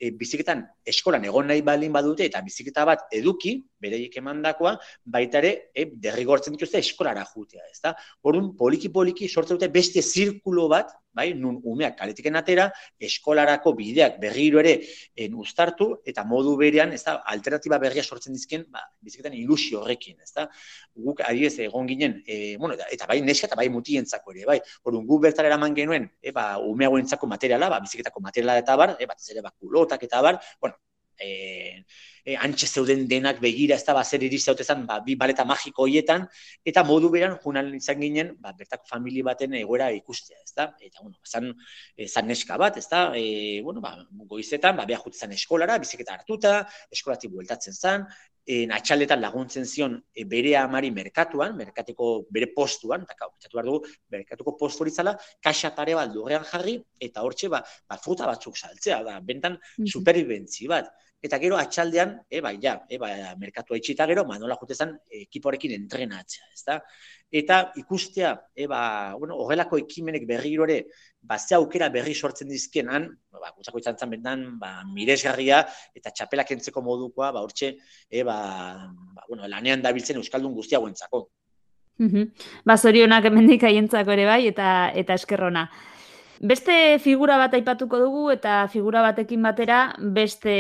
E, 0.02 0.12
bizikletan 0.18 0.64
eskolan 0.88 1.26
egon 1.30 1.52
nahi 1.52 1.62
baldin 1.62 1.94
badute, 1.94 2.26
eta 2.26 2.42
bizikleta 2.42 2.86
bat 2.90 3.12
eduki, 3.14 3.60
bereik 3.82 4.18
emandakoa, 4.22 4.76
baita 5.18 5.42
ere, 5.42 5.54
e, 5.74 5.88
derrigortzen 6.06 6.56
dituzte 6.56 6.82
eskolara 6.82 7.26
jutea, 7.34 7.66
ez 7.72 7.80
da? 7.84 7.96
Horun, 8.24 8.54
poliki-poliki 8.58 9.30
sortzen 9.30 9.58
dute 9.58 9.72
beste 9.74 10.04
zirkulo 10.06 10.68
bat, 10.72 10.94
bai, 11.14 11.32
nun 11.36 11.58
umeak 11.68 11.98
kaletiken 12.00 12.38
atera, 12.40 12.70
eskolarako 13.04 13.74
bideak 13.76 14.18
berriro 14.22 14.62
ere 14.62 14.78
en 15.20 15.36
uztartu, 15.42 15.90
eta 16.08 16.24
modu 16.28 16.54
berean, 16.60 16.94
ez 16.96 17.02
da, 17.04 17.18
alternatiba 17.34 17.80
berria 17.84 18.04
sortzen 18.04 18.36
dizken, 18.38 18.64
ba, 18.72 18.84
biziketan 19.04 19.36
ilusio 19.38 19.82
horrekin, 19.82 20.18
ez 20.24 20.32
da, 20.38 20.48
guk 21.08 21.24
adiez 21.28 21.58
egon 21.68 21.90
ginen, 21.90 22.22
e, 22.26 22.56
bueno, 22.62 22.78
eta, 22.88 23.10
bai 23.10 23.20
neska 23.26 23.50
eta 23.50 23.60
bai 23.60 23.68
mutientzako 23.74 24.38
ere, 24.38 24.46
bai, 24.54 24.60
orduan 24.88 25.10
gu 25.10 25.20
bertara 25.28 25.52
eraman 25.52 25.76
genuen, 25.76 26.08
e, 26.22 26.32
ba, 26.36 26.54
umeagoentzako 26.72 27.28
materiala, 27.34 27.72
ba, 27.76 27.82
biziketako 27.84 28.24
materiala 28.24 28.62
eta 28.64 28.80
bar, 28.80 28.96
e, 29.00 29.10
bat 29.10 29.30
ere, 29.34 29.44
ba, 29.44 29.52
kulotak 29.60 30.08
eta 30.08 30.24
bar, 30.24 30.40
bueno, 30.62 30.80
e, 31.24 31.84
e, 32.26 32.36
antxe 32.36 32.68
zeuden 32.68 33.08
denak 33.10 33.40
begira, 33.42 33.76
ez 33.76 33.86
da, 33.86 33.96
ba, 33.98 34.04
zer 34.04 34.24
iriz 34.26 34.42
zautezan, 34.46 34.86
ba, 34.90 35.00
bi 35.06 35.16
baleta 35.20 35.46
magiko 35.48 35.86
hoietan, 35.86 36.28
eta 36.66 36.84
modu 36.88 37.10
beran, 37.14 37.38
junan 37.44 37.72
izan 37.78 38.02
ginen, 38.02 38.34
ba, 38.42 38.54
bertako 38.58 38.88
famili 38.90 39.24
baten 39.26 39.56
egoera 39.62 39.92
ikustea, 39.96 40.42
ez 40.44 40.54
da, 40.58 40.72
eta, 40.80 41.02
bueno, 41.02 41.18
zan, 41.26 41.52
e, 41.98 42.08
zan 42.08 42.30
neska 42.32 42.58
bat, 42.62 42.78
ez 42.82 42.88
da, 42.92 43.08
e, 43.18 43.62
bueno, 43.66 43.84
ba, 43.84 43.96
goizetan, 44.34 44.78
ba, 44.78 44.88
behar 44.90 45.04
jutzen 45.06 45.34
eskolara, 45.38 45.80
biziketa 45.82 46.18
hartuta, 46.18 46.58
eskolati 46.94 47.32
bueltatzen 47.32 47.78
zan, 47.78 48.08
e, 48.46 48.66
atxaletan 48.74 49.22
laguntzen 49.22 49.66
zion 49.66 49.98
e, 50.14 50.26
bere 50.30 50.56
amari 50.60 50.92
merkatuan, 50.94 51.56
merkateko 51.58 52.12
bere 52.34 52.52
postuan, 52.56 53.06
eta 53.06 53.18
kau, 53.20 53.32
behar 53.54 53.68
dugu, 53.68 53.94
merkatuko 54.14 54.56
postu 54.60 54.86
horitzala, 54.86 55.16
kaxa 55.44 55.74
pare 55.78 55.96
bat 55.98 56.14
jarri, 56.52 56.80
eta 57.00 57.22
hortxe, 57.22 57.50
ba, 57.50 57.62
ba 57.88 57.98
fruta 57.98 58.28
batzuk 58.30 58.58
saltzea, 58.58 59.04
da, 59.04 59.20
bentan 59.20 59.58
superibentzi 59.86 60.68
bat. 60.68 60.92
Eta 61.22 61.38
gero 61.38 61.58
atxaldean, 61.62 62.16
e, 62.26 62.40
bai, 62.42 62.56
ja, 62.62 62.80
e, 62.90 62.98
bai, 62.98 63.12
merkatu 63.38 63.76
haitxita 63.76 64.08
gero, 64.10 64.24
manola 64.26 64.56
jutezan 64.58 64.96
ekiporekin 65.22 65.76
entrenatzea, 65.76 66.48
ez 66.50 66.64
da? 66.66 66.80
Eta 67.32 67.60
ikustea, 67.78 68.32
e, 68.58 68.66
ba, 68.68 69.14
bueno, 69.20 69.38
horrelako 69.44 69.78
ekimenek 69.84 70.26
berriro 70.28 70.66
ere, 70.66 70.80
ba, 71.22 71.38
ze 71.38 71.54
aukera 71.56 71.92
berri 71.94 72.16
sortzen 72.16 72.50
dizkien, 72.50 72.90
han, 72.90 73.06
ba, 73.38 73.54
gutzako 73.54 73.84
izan 73.84 74.00
zen 74.02 74.16
bendan, 74.18 74.48
ba, 74.60 74.72
miresgarria 74.96 75.62
eta 75.94 76.10
txapelak 76.10 76.56
entzeko 76.58 76.82
modukoa, 76.82 77.30
ba, 77.38 77.46
hortxe, 77.46 77.76
e, 78.10 78.26
ba, 78.26 78.40
ba, 78.90 79.30
bueno, 79.30 79.46
lanean 79.48 79.86
dabiltzen 79.86 80.18
Euskaldun 80.18 80.58
guztia 80.58 80.82
guentzako. 80.82 81.28
Ba, 82.66 82.78
zorionak 82.78 83.30
emendik 83.30 83.64
aientzako 83.70 84.18
ere 84.18 84.26
bai, 84.26 84.42
eta, 84.50 84.68
eta 84.98 85.22
eskerrona. 85.22 85.68
Beste 86.42 86.98
figura 86.98 87.36
bat 87.38 87.54
aipatuko 87.54 88.00
dugu 88.02 88.22
eta 88.34 88.64
figura 88.74 89.04
batekin 89.06 89.44
batera 89.46 89.82
beste 90.16 90.54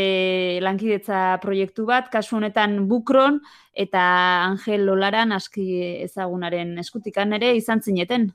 lankidetza 0.61 1.39
proiektu 1.41 1.87
bat, 1.89 2.11
kasu 2.13 2.35
honetan 2.37 2.75
Bukron 2.91 3.39
eta 3.73 4.03
Angel 4.43 4.85
Lolaran 4.85 5.33
aski 5.33 5.65
ezagunaren 6.03 6.77
eskutikan 6.83 7.33
ere 7.33 7.55
izan 7.57 7.81
zineten. 7.81 8.29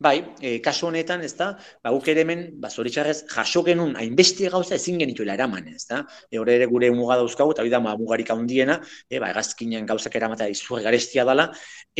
Bai, 0.00 0.24
e, 0.40 0.62
kasu 0.64 0.86
honetan, 0.88 1.20
ez 1.20 1.34
da, 1.36 1.50
ba, 1.84 1.90
guk 1.92 2.06
ere 2.08 2.22
hemen, 2.24 2.46
ba, 2.62 2.70
zoritxarrez, 2.72 3.18
jaso 3.28 3.60
genuen 3.66 3.98
hainbeste 4.00 4.48
gauza 4.48 4.78
ezin 4.78 4.96
genituela 5.02 5.34
eraman, 5.36 5.66
ez 5.68 5.84
da. 5.90 5.98
E, 6.32 6.38
ere 6.40 6.68
gure 6.70 6.88
muga 6.96 7.18
dauzkagu, 7.20 7.52
eta 7.52 7.66
bida, 7.66 7.82
ba, 7.84 7.92
mugarik 8.00 8.32
handiena, 8.32 8.78
e, 9.10 9.20
ba, 9.20 9.28
egazkinen 9.34 9.84
gauzak 9.90 10.16
eramatea 10.16 10.48
izurre 10.48 10.86
garestia 10.86 11.26
dela, 11.28 11.50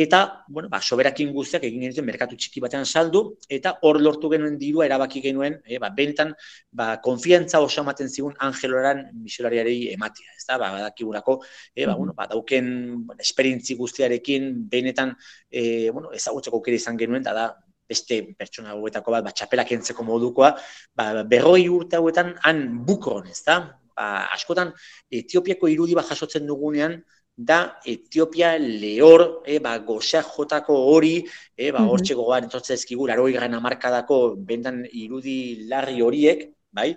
eta, 0.07 0.23
bueno, 0.49 0.73
ba, 0.73 0.81
soberakin 0.81 1.35
guztiak 1.37 1.69
egin 1.69 1.85
genituen 1.85 2.09
merkatu 2.09 2.41
txiki 2.41 2.65
batean 2.65 2.89
saldu, 2.89 3.25
eta 3.53 3.77
hor 3.85 4.01
lortu 4.01 4.33
genuen 4.33 4.57
dirua 4.57 4.89
erabaki 4.89 5.21
genuen, 5.29 5.61
e, 5.69 5.77
ba, 5.77 5.93
bentan, 5.93 6.33
ba, 6.73 6.95
konfiantza 7.05 7.61
oso 7.61 7.85
ematen 7.85 8.09
zigun 8.09 8.33
angeloran 8.49 9.11
misolariarei 9.21 9.91
ematea, 9.93 10.39
ez 10.41 10.47
da, 10.47 10.57
ba, 10.57 10.73
badakigurako, 10.79 11.43
e, 11.75 11.85
ba, 11.85 12.01
bueno, 12.01 12.17
ba, 12.17 12.33
dauken 12.33 12.77
bueno, 13.05 13.21
esperientzi 13.21 13.77
guztiarekin, 13.77 14.55
benetan, 14.73 15.19
e, 15.51 15.91
bueno, 15.91 16.17
ezagutzeko 16.17 16.63
aukera 16.63 16.81
izan 16.81 16.97
genuen, 16.97 17.29
da, 17.29 17.37
da, 17.37 17.51
beste 17.91 18.21
pertsona 18.39 18.75
hauetako 18.77 19.17
bat, 19.17 19.27
ba, 19.27 19.35
txapelak 19.37 19.75
entzeko 19.77 20.07
modukoa, 20.07 20.55
ba, 20.97 21.11
berroi 21.29 21.67
urte 21.69 21.99
hauetan 21.99 22.37
han 22.47 22.63
bukron, 22.87 23.27
ez 23.31 23.41
da? 23.47 23.61
Ba, 23.97 24.07
askotan, 24.37 24.73
Etiopiako 25.21 25.71
irudi 25.73 25.99
bat 25.99 26.09
jasotzen 26.13 26.47
dugunean, 26.49 27.01
da 27.41 27.81
Etiopia 27.89 28.53
lehor, 28.61 29.43
e, 29.49 29.59
ba, 29.65 29.77
gozeak 29.85 30.29
jotako 30.37 30.77
hori, 30.93 31.15
e, 31.57 31.71
ba, 31.73 31.81
mm 31.81 31.89
-hmm. 31.89 32.15
gogoan 32.15 32.45
entzotze 32.45 32.75
ezkigu, 32.75 33.07
laro 33.07 33.29
igarren 33.29 33.55
amarkadako 33.55 34.37
bendan 34.37 34.85
irudi 34.93 35.67
larri 35.69 36.01
horiek, 36.03 36.51
bai? 36.71 36.95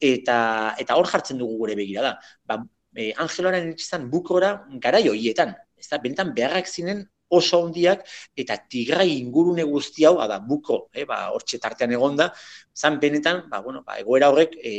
Eta, 0.00 0.74
eta 0.78 0.94
hor 0.94 1.06
jartzen 1.06 1.38
dugu 1.38 1.56
gure 1.62 1.74
begira 1.74 2.02
da. 2.02 2.12
Ba, 2.44 2.62
e, 2.94 3.12
Angeloaren 3.16 3.72
itxizan 3.72 4.10
bukrora 4.10 4.50
garai 4.84 5.08
horietan. 5.08 5.54
Ez 5.78 5.88
da, 5.88 5.98
bentan 5.98 6.34
beharrak 6.34 6.68
zinen 6.68 7.08
oso 7.28 7.60
handiak 7.64 8.04
eta 8.36 8.56
tigrai 8.70 9.08
ingurune 9.18 9.64
guzti 9.68 10.06
hau, 10.08 10.18
ada 10.24 10.38
buko, 10.40 10.88
eh, 10.94 11.04
ba, 11.08 11.28
hortxe 11.34 11.60
tartean 11.60 11.92
egonda, 11.92 12.30
zan 12.74 12.98
benetan, 13.00 13.44
ba, 13.50 13.60
bueno, 13.60 13.82
ba, 13.86 13.98
egoera 14.00 14.30
horrek 14.32 14.56
e, 14.62 14.72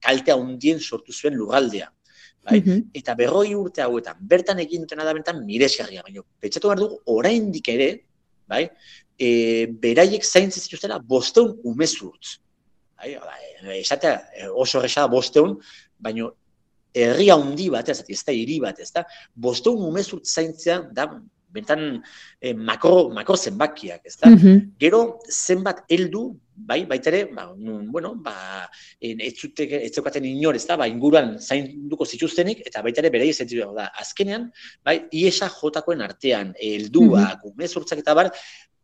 kaltea 0.00 0.36
hundien 0.36 0.80
sortu 0.80 1.12
zuen 1.12 1.34
lugaldea. 1.34 1.90
Bai? 2.44 2.60
Mm 2.60 2.86
Eta 2.96 3.14
berroi 3.14 3.54
urte 3.54 3.82
hauetan, 3.84 4.20
bertan 4.20 4.62
egin 4.62 4.86
dutena 4.86 5.04
da 5.04 5.12
bentan 5.16 5.42
miresgarria, 5.44 6.02
baina 6.06 6.22
pentsatu 6.40 6.70
behar 6.70 6.80
dugu, 6.80 7.00
oraindik 7.12 7.68
ere, 7.68 7.90
bai, 8.48 8.64
e, 9.18 9.66
beraiek 9.82 10.24
zaintzen 10.24 10.62
zituztela 10.62 10.98
bosteun 10.98 11.58
umezurtz. 11.64 12.38
Bai? 12.96 13.16
Ba, 13.20 13.36
esatea 13.76 14.50
oso 14.54 14.78
erresa 14.80 15.04
da 15.04 15.12
bosteun, 15.12 15.58
baina 16.00 16.30
herri 16.94 17.28
handi 17.30 17.68
bat, 17.70 17.88
ez, 17.88 18.00
ez 18.08 18.22
da 18.26 18.34
hiri 18.34 18.58
bat, 18.62 18.80
ez 18.80 18.90
da, 18.94 19.04
bosteun 19.34 19.82
umezurtz 19.86 20.26
zaintzea 20.32 20.80
da 20.96 21.06
bentan 21.52 22.02
eh, 22.40 22.54
makro, 22.54 23.10
makro 23.14 23.36
zenbakiak, 23.36 24.06
ez 24.06 24.16
da? 24.16 24.30
Mhm. 24.30 24.76
Gero, 24.80 25.20
zenbat 25.28 25.84
heldu, 25.90 26.24
bai, 26.54 26.84
baita 26.86 27.10
ere, 27.10 27.24
ba, 27.34 27.48
bueno, 27.90 28.14
ba, 28.22 28.68
ez 29.00 29.32
zeukaten 29.94 30.24
inor, 30.24 30.56
ez 30.56 30.66
da, 30.68 30.76
ba, 30.76 30.88
inguruan 30.88 31.38
zainduko 31.40 32.06
zituztenik, 32.06 32.62
eta 32.66 32.82
baita 32.82 33.02
ere, 33.02 33.12
berai 33.14 33.32
zentzio 33.32 33.70
da, 33.76 33.90
azkenean, 34.02 34.50
bai, 34.84 35.00
iesa 35.12 35.48
jotakoen 35.48 36.02
artean, 36.02 36.54
helduak, 36.60 37.44
mm 37.44 37.56
-hmm. 37.56 37.98
eta 37.98 38.14
bar, 38.14 38.30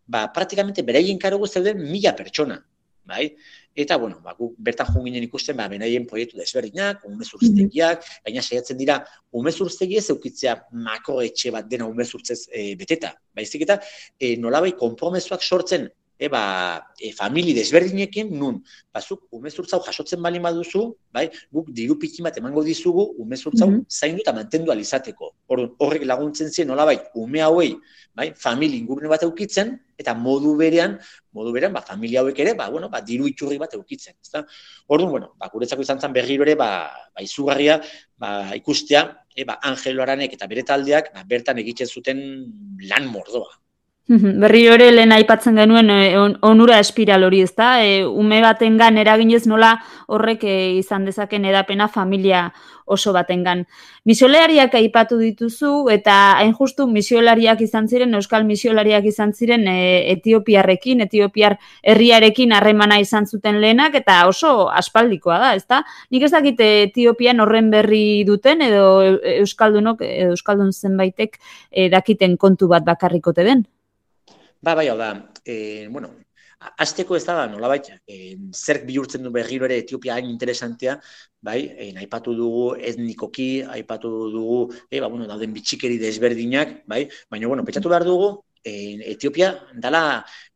ba, 0.07 0.27
praktikamente 0.33 0.83
beraien 0.83 1.19
karogu 1.19 1.47
zeuden 1.47 1.83
mila 1.83 2.15
pertsona, 2.17 2.59
bai? 3.07 3.31
Eta, 3.77 3.99
bueno, 4.01 4.23
ba, 4.25 4.33
guk 4.39 4.55
bertan 4.57 4.89
joan 4.89 5.05
ginen 5.05 5.27
ikusten, 5.27 5.57
ba, 5.59 5.67
benaien 5.69 6.07
proiektu 6.09 6.41
desberdinak, 6.41 7.05
umezurtztegiak, 7.11 8.01
mm 8.01 8.25
baina 8.27 8.43
saiatzen 8.43 8.79
dira, 8.81 8.97
umezurtztegi 9.37 9.99
ez 10.01 10.09
eukitzea 10.11 10.55
mako 10.87 11.21
etxe 11.23 11.53
bat 11.55 11.69
dena 11.69 11.87
umezurtzez 11.87 12.39
e, 12.49 12.75
beteta. 12.81 13.13
Baizik 13.37 13.67
eta, 13.67 13.77
e, 14.19 14.35
nolabai, 14.41 14.73
kompromesuak 14.81 15.45
sortzen 15.45 15.87
eba, 16.19 16.81
e, 17.01 17.13
famili 17.13 17.53
desberdinekin, 17.57 18.31
nun, 18.33 18.63
bazuk, 18.95 19.27
umezurtzau 19.37 19.83
jasotzen 19.85 20.23
bali 20.25 20.41
baduzu, 20.41 20.87
bai, 21.13 21.29
guk 21.53 21.69
diru 21.77 21.99
piki 22.01 22.25
bat 22.25 22.37
emango 22.41 22.65
dizugu, 22.65 23.05
umezurtzau 23.21 23.69
mm 23.69 23.77
-hmm. 23.81 23.91
zaindu 23.91 24.25
eta 24.25 24.33
mantendu 24.33 24.73
alizateko. 24.73 25.35
Horrek 25.49 26.05
laguntzen 26.05 26.51
zien, 26.51 26.69
nola 26.69 26.85
bai, 26.85 26.99
ume 27.15 27.41
hauei, 27.43 27.77
bai, 28.15 28.33
famili 28.35 28.79
ingurune 28.79 29.09
bat 29.09 29.23
eukitzen, 29.23 29.79
eta 29.99 30.15
modu 30.15 30.57
berean, 30.57 30.99
modu 31.33 31.53
berean, 31.53 31.73
ba, 31.73 31.81
familia 31.81 32.21
hauek 32.21 32.39
ere, 32.39 32.55
ba, 32.55 32.69
bueno, 32.71 32.89
ba, 32.89 33.01
diru 33.01 33.27
iturri 33.29 33.59
bat 33.59 33.75
eukitzen. 33.75 34.15
Ezta? 34.23 34.45
Orduan, 34.89 35.11
bueno, 35.11 35.35
ba, 35.37 35.49
guretzako 35.53 35.83
izan 35.83 36.01
zen 36.01 36.13
berriro 36.13 36.45
ere, 36.45 36.55
ba, 36.55 36.89
ba, 37.15 37.25
izugarria, 37.25 37.81
ba, 38.17 38.55
ikustea, 38.57 39.05
e, 39.35 39.45
ba, 39.45 39.59
Angelo 39.63 40.03
Aranek 40.03 40.37
eta 40.37 40.49
bere 40.49 40.65
taldeak, 40.65 41.13
ba, 41.15 41.25
bertan 41.29 41.61
egiten 41.65 41.87
zuten 41.87 42.19
lan 42.89 43.09
mordoa. 43.13 43.53
Berri 44.07 44.61
hori 44.71 44.93
lehen 44.93 45.11
aipatzen 45.11 45.57
genuen 45.59 45.89
e, 45.91 46.15
onura 46.47 46.77
espiral 46.79 47.25
hori 47.27 47.41
ez 47.43 47.51
da, 47.59 47.73
e, 47.83 48.05
ume 48.07 48.39
batengan 48.45 49.01
eraginez 49.03 49.49
nola 49.51 49.73
horrek 50.07 50.45
e, 50.47 50.55
izan 50.79 51.09
dezaken 51.09 51.49
edapena 51.51 51.89
familia 51.91 52.53
oso 52.87 53.11
batengan. 53.11 53.65
Misiolariak 54.07 54.79
aipatu 54.79 55.19
dituzu 55.19 55.91
eta 55.91 56.39
hain 56.39 56.55
justu 56.55 56.87
misiolariak 56.87 57.67
izan 57.67 57.91
ziren, 57.91 58.15
euskal 58.15 58.47
misiolariak 58.47 59.11
izan 59.11 59.35
ziren 59.35 59.67
e, 59.67 59.77
Etiopiarrekin, 60.15 61.03
Etiopiar 61.09 61.59
herriarekin 61.83 62.55
harremana 62.55 63.01
izan 63.03 63.27
zuten 63.27 63.59
lehenak 63.61 63.99
eta 63.99 64.23
oso 64.31 64.69
aspaldikoa 64.71 65.41
da, 65.43 65.55
ez 65.59 65.67
da? 65.67 65.83
Nik 66.15 66.29
ez 66.29 66.35
dakit 66.39 66.63
Etiopian 66.63 67.43
horren 67.43 67.75
berri 67.75 68.23
duten 68.23 68.63
edo 68.71 69.01
euskaldunok, 69.41 70.07
euskaldun 70.31 70.71
zenbaitek 70.71 71.41
e, 71.73 71.89
dakiten 71.91 72.39
kontu 72.39 72.71
bat 72.71 72.87
bakarrikote 72.87 73.43
den? 73.43 73.67
Ba, 74.67 74.75
bai, 74.75 74.89
hau 74.91 74.97
da, 74.99 75.09
e, 75.45 75.87
bueno, 75.95 76.09
azteko 76.85 77.17
ez 77.17 77.25
da, 77.29 77.35
nolabait, 77.53 77.87
e, 78.11 78.17
zerk 78.63 78.87
bihurtzen 78.89 79.23
du 79.23 79.31
berriro 79.37 79.67
ere 79.69 79.77
Etiopia 79.83 80.17
hain 80.17 80.31
interesantea, 80.33 80.97
bai, 81.49 81.61
e, 81.85 81.93
aipatu 82.03 82.35
dugu 82.41 82.65
etnikoki, 82.91 83.49
aipatu 83.77 84.11
dugu, 84.33 84.59
e, 84.91 84.99
ba, 85.05 85.07
bueno, 85.13 85.29
dauden 85.31 85.55
bitxikeri 85.55 86.01
desberdinak, 86.03 86.81
bai, 86.91 87.05
baina, 87.31 87.53
bueno, 87.53 87.65
petxatu 87.69 87.93
behar 87.95 88.07
dugu, 88.09 88.31
e, 88.65 88.75
Etiopia 89.13 89.53
dala 89.87 90.03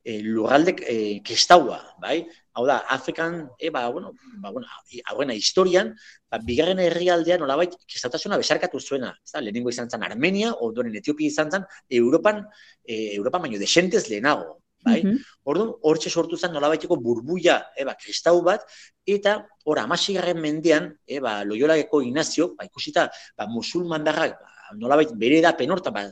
e, 0.03 0.19
lurraldek 0.27 0.83
e, 0.91 0.97
kestaua, 1.31 1.79
bai, 2.03 2.25
hau 2.61 2.67
da, 2.69 2.79
Afrikan, 2.93 3.49
e, 3.59 3.71
ba, 3.71 3.89
bueno, 3.89 4.13
ba, 4.43 4.51
bueno, 4.51 4.67
hauena 5.11 5.35
historian, 5.35 5.95
ba, 6.31 6.39
bigarren 6.45 6.81
herrialdean 6.85 7.41
nolabait 7.41 7.75
kestautasuna 7.89 8.39
besarkatu 8.41 8.81
zuena, 8.81 9.15
ez 9.25 9.33
da, 9.33 9.41
lehenengo 9.41 9.73
izan 9.73 9.91
zen 9.91 10.05
Armenia, 10.05 10.53
ondoren 10.67 10.97
Etiopia 11.01 11.33
izan 11.33 11.51
zen, 11.51 11.65
Europan, 11.89 12.45
e, 12.85 13.15
Europan 13.17 13.47
baino 13.47 13.61
desentez 13.61 14.07
lehenago, 14.11 14.61
bai? 14.85 15.03
Mm 15.05 15.17
-hmm. 15.17 15.75
hortxe 15.89 16.11
sortu 16.11 16.37
zen 16.37 16.53
nolabaiteko 16.53 16.97
burbuia, 16.97 17.59
eba, 17.77 17.95
kristau 17.95 18.43
bat, 18.43 18.65
eta 19.07 19.47
hor, 19.65 19.79
amasigarren 19.79 20.41
mendean, 20.41 20.95
eba, 21.07 21.45
loiolageko 21.45 22.03
Inazio, 22.03 22.55
ba, 22.57 22.65
ikusita, 22.65 23.11
ba, 23.37 23.47
musulman 23.47 24.05
darrak, 24.05 24.39
ba, 24.41 24.60
nolabait 24.79 25.13
bere 25.19 25.41
da 25.45 25.53
penorta, 25.59 25.93
ba, 25.95 26.07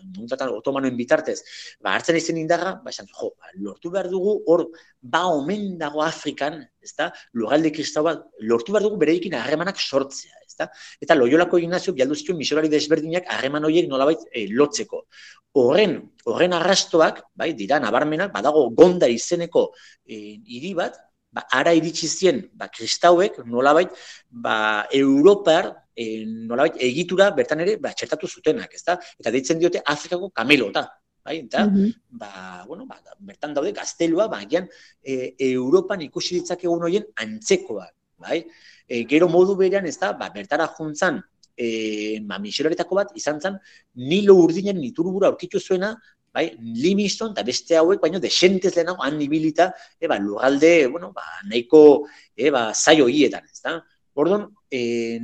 otomanoen 0.49 0.97
bitartez, 0.97 1.39
ba, 1.83 1.95
hartzen 1.97 2.17
izen 2.17 2.41
indaga, 2.41 2.77
ba, 2.85 2.91
esan, 2.95 3.09
jo, 3.13 3.33
ba, 3.39 3.53
lortu 3.59 3.93
behar 3.95 4.11
dugu, 4.11 4.39
hor, 4.47 4.67
ba, 5.01 5.27
omen 5.35 5.77
dago 5.79 6.03
Afrikan, 6.03 6.61
ez 6.83 6.95
da, 6.99 7.13
lugalde 7.33 7.73
kristau 7.75 8.05
bat, 8.07 8.27
lortu 8.41 8.75
behar 8.75 8.89
dugu 8.89 9.01
bere 9.01 9.19
harremanak 9.39 9.79
sortzea, 9.79 10.39
ezta? 10.59 10.69
Eta 11.01 11.15
Loiolako 11.15 11.59
Ignazio 11.59 11.95
bialdu 11.95 12.15
zituen 12.15 12.39
misionari 12.39 12.69
desberdinak 12.69 13.29
harreman 13.29 13.65
horiek 13.65 13.89
nolabait 13.89 14.25
e, 14.33 14.47
lotzeko. 14.51 15.05
Horren, 15.59 15.99
horren 16.27 16.55
arrastoak, 16.55 17.23
bai, 17.35 17.53
dira 17.55 17.79
nabarmenak, 17.81 18.33
badago 18.33 18.69
gonda 18.77 19.09
izeneko 19.09 19.71
e, 20.05 20.39
hiri 20.45 20.75
bat, 20.75 20.99
ba, 21.33 21.45
ara 21.61 21.75
iritsi 21.77 22.09
zien, 22.09 22.43
ba, 22.55 22.69
kristauek 22.69 23.43
nolabait, 23.47 23.91
ba, 24.31 24.87
Europar, 24.93 25.73
e, 25.97 26.25
nolabait, 26.27 26.79
egitura 26.91 27.31
bertan 27.37 27.65
ere, 27.67 27.77
ba, 27.83 27.93
txertatu 27.93 28.29
zutenak, 28.29 28.73
ezta? 28.75 28.99
Eta 29.19 29.35
deitzen 29.35 29.61
diote 29.61 29.83
Afrikako 29.85 30.31
kamelota, 30.31 30.87
bai, 31.25 31.43
eta, 31.45 31.67
mm 31.67 31.93
ba, 32.19 32.65
bueno, 32.67 32.87
ba, 32.87 32.99
bertan 33.21 33.53
daude 33.55 33.73
gaztelua, 33.73 34.29
ba, 34.29 34.41
e, 34.49 35.35
Europan 35.53 36.03
ikusi 36.03 36.41
ditzakegun 36.41 36.83
horien 36.83 37.05
antzekoak, 37.15 37.95
bai? 38.19 38.43
e, 38.89 39.05
gero 39.05 39.29
modu 39.29 39.55
berean, 39.57 39.87
ez 39.87 39.99
da, 40.01 40.13
ba, 40.17 40.31
bertara 40.35 40.67
juntzan, 40.79 41.21
e, 41.55 42.19
ba, 42.25 42.39
bat 42.39 43.13
izan 43.15 43.41
zen, 43.41 43.59
nilo 43.95 44.35
urdinen 44.35 44.81
niturbura 44.81 45.29
aurkitu 45.29 45.61
zuena, 45.61 45.95
bai, 46.35 46.47
limiston, 46.61 47.33
eta 47.33 47.45
beste 47.47 47.77
hauek, 47.79 48.01
baino, 48.01 48.21
desentez 48.21 48.75
lehenago, 48.77 49.03
han 49.05 49.19
nibilita, 49.19 49.73
e, 49.99 50.07
ba, 50.07 50.19
lugalde, 50.19 50.87
bueno, 50.87 51.13
ba, 51.13 51.25
nahiko, 51.45 52.07
e, 52.37 52.51
ba, 52.51 52.73
zaio 52.75 53.09
hietan, 53.09 53.47
ez 53.51 53.63
da. 53.63 53.79
Ordon, 54.19 54.49
e, 54.71 55.19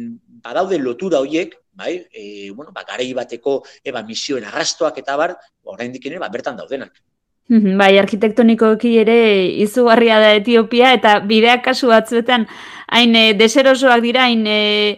badaude 0.44 0.78
lotura 0.78 1.20
horiek, 1.20 1.56
bai, 1.72 1.96
e, 2.12 2.50
bueno, 2.50 2.72
ba, 2.72 2.84
garei 2.88 3.12
bateko, 3.14 3.62
e, 3.82 3.90
ba, 3.92 4.04
misioen 4.06 4.46
arrastoak 4.50 5.02
eta 5.02 5.16
bar, 5.20 5.36
oraindik 5.64 6.06
ere, 6.06 6.22
ba, 6.22 6.30
bertan 6.32 6.56
daudenak. 6.56 7.02
Bai, 7.44 7.98
arkitektonikoki 8.00 8.94
ere 9.02 9.16
izugarria 9.60 10.16
da 10.16 10.30
Etiopia 10.32 10.94
eta 10.96 11.18
bideak 11.28 11.60
kasu 11.66 11.90
batzuetan 11.90 12.46
hain 12.88 13.12
e, 13.20 13.24
deserosoak 13.36 14.00
dira, 14.00 14.24
hain 14.30 14.46
e, 14.48 14.96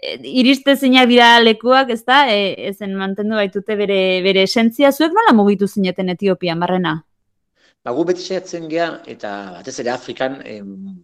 iriste 0.00 0.76
zeinak 0.76 1.08
dira 1.10 1.38
lekuak, 1.40 1.90
ez 1.90 2.02
da, 2.04 2.24
e, 2.32 2.54
ezen 2.70 2.96
mantendu 2.98 3.38
baitute 3.38 3.76
bere, 3.76 4.20
bere 4.24 4.44
esentzia. 4.48 4.92
Zuek 4.92 5.14
nola 5.16 5.34
mugitu 5.36 5.68
zineten 5.68 6.12
Etiopian, 6.14 6.60
barrena? 6.60 6.98
Ba, 7.82 7.94
gu 7.94 8.04
beti 8.08 8.22
saiatzen 8.22 8.68
geha, 8.70 8.92
eta 9.10 9.32
batez 9.58 9.78
ere 9.82 9.90
Afrikan, 9.90 10.38
em, 10.46 11.02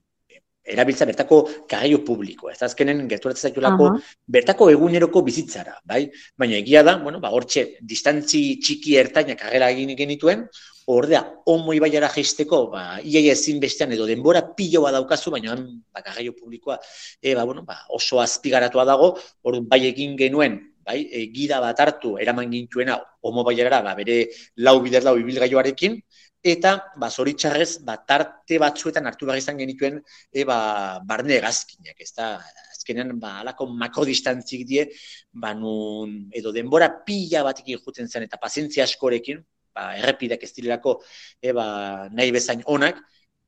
erabiltza 0.69 1.07
bertako 1.09 1.41
garraio 1.69 2.03
publiko. 2.05 2.51
Ez 2.53 2.61
azkenen 2.63 3.07
gerturatzen 3.11 3.49
zaitulako 3.49 3.91
bertako 4.37 4.69
eguneroko 4.71 5.23
bizitzara, 5.27 5.79
bai? 5.89 6.03
Baina 6.39 6.59
egia 6.61 6.85
da, 6.85 6.99
bueno, 7.03 7.21
ba 7.21 7.33
hortxe 7.35 7.65
distantzi 7.81 8.43
txiki 8.63 8.99
ertainak 9.01 9.47
agera 9.49 9.71
egin 9.75 9.95
genituen, 9.97 10.45
ordea 10.89 11.21
homo 11.47 11.75
ibaiara 11.77 12.09
jaisteko, 12.09 12.63
ba 12.73 12.83
iaia 13.05 13.35
ezin 13.37 13.61
bestean 13.61 13.93
edo 13.93 14.07
denbora 14.09 14.43
pilo 14.57 14.85
daukazu, 14.89 15.31
baina 15.31 15.53
han 15.53 15.67
ba 15.93 16.01
garraio 16.01 16.33
publikoa 16.33 16.79
e, 17.21 17.35
ba, 17.35 17.45
bueno, 17.45 17.63
ba, 17.65 17.85
oso 17.89 18.21
azpigaratua 18.21 18.85
dago, 18.89 19.13
orduan 19.43 19.69
bai 19.69 19.85
egin 19.91 20.17
genuen 20.17 20.57
bai, 20.85 21.03
e, 21.13 21.27
gida 21.35 21.61
bat 21.61 21.81
hartu 21.85 22.17
eraman 22.19 22.51
gintuena 22.51 22.97
homo 23.21 23.45
baiara 23.45 23.83
ba, 23.85 23.95
bere 23.95 24.31
lau 24.65 24.79
bider 24.81 25.05
lau 25.05 25.19
ibilgailuarekin, 25.21 26.01
eta 26.43 26.73
ba 26.97 27.11
zoritxarrez 27.11 27.85
ba 27.85 27.99
tarte 28.07 28.59
batzuetan 28.63 29.07
hartu 29.07 29.27
behar 29.27 29.43
izan 29.43 29.59
genituen 29.59 30.01
e 30.33 30.45
ba 30.45 31.01
barne 31.05 31.37
egazkinak, 31.37 32.01
ezta? 32.01 32.39
Azkenean 32.73 33.19
ba 33.21 33.41
alako 33.43 33.67
makrodistantzik 33.67 34.65
die 34.67 34.89
ba 35.33 35.53
nun 35.53 36.31
edo 36.33 36.53
denbora 36.53 36.89
pila 37.05 37.43
batekin 37.45 37.79
jotzen 37.85 38.09
zen 38.09 38.23
eta 38.23 38.39
pazientzia 38.39 38.85
askorekin, 38.85 39.45
ba 39.79 39.87
errepideak 40.01 40.43
ez 40.43 40.53
direlako 40.57 40.99
e 41.41 41.55
ba 41.59 41.67
nahi 42.11 42.35
bezain 42.35 42.63
onak 42.67 43.01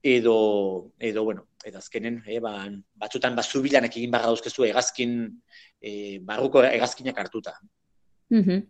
edo 0.02 0.36
edo 0.98 1.24
bueno, 1.24 1.46
edo 1.64 1.78
azkenen 1.78 2.22
e 2.26 2.38
ba 2.40 2.54
batzutan 3.02 3.36
ba 3.36 3.42
zubilanak 3.42 3.96
egin 3.96 4.10
barra 4.14 4.30
dauzkezu 4.32 4.64
egazkin 4.70 5.12
e, 5.80 6.18
barruko 6.24 6.62
egazkinak 6.64 7.18
hartuta. 7.18 7.58
Mhm. 8.30 8.62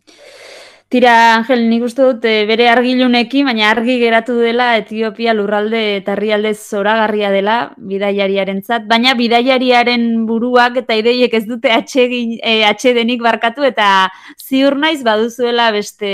Tira, 0.90 1.36
Angel, 1.36 1.60
nik 1.70 1.84
uste 1.86 2.02
dut 2.02 2.24
eh, 2.26 2.42
bere 2.48 2.64
argilunekin, 2.66 3.46
baina 3.46 3.68
argi 3.70 3.94
geratu 4.00 4.34
dela 4.42 4.72
Etiopia 4.74 5.30
lurralde 5.38 5.82
eta 6.00 6.16
herrialde 6.16 6.50
zoragarria 6.58 7.30
dela 7.30 7.58
bidaiariaren 7.92 8.58
zat, 8.66 8.88
baina 8.90 9.14
bidaiariaren 9.14 10.08
buruak 10.26 10.80
eta 10.82 10.98
ideiek 10.98 11.38
ez 11.38 11.44
dute 11.46 11.70
atxegin, 11.70 12.34
e, 12.42 12.64
atxedenik 12.66 13.22
barkatu 13.22 13.62
eta 13.70 13.86
ziur 14.34 14.74
naiz 14.82 15.04
baduzuela 15.06 15.70
beste 15.78 16.10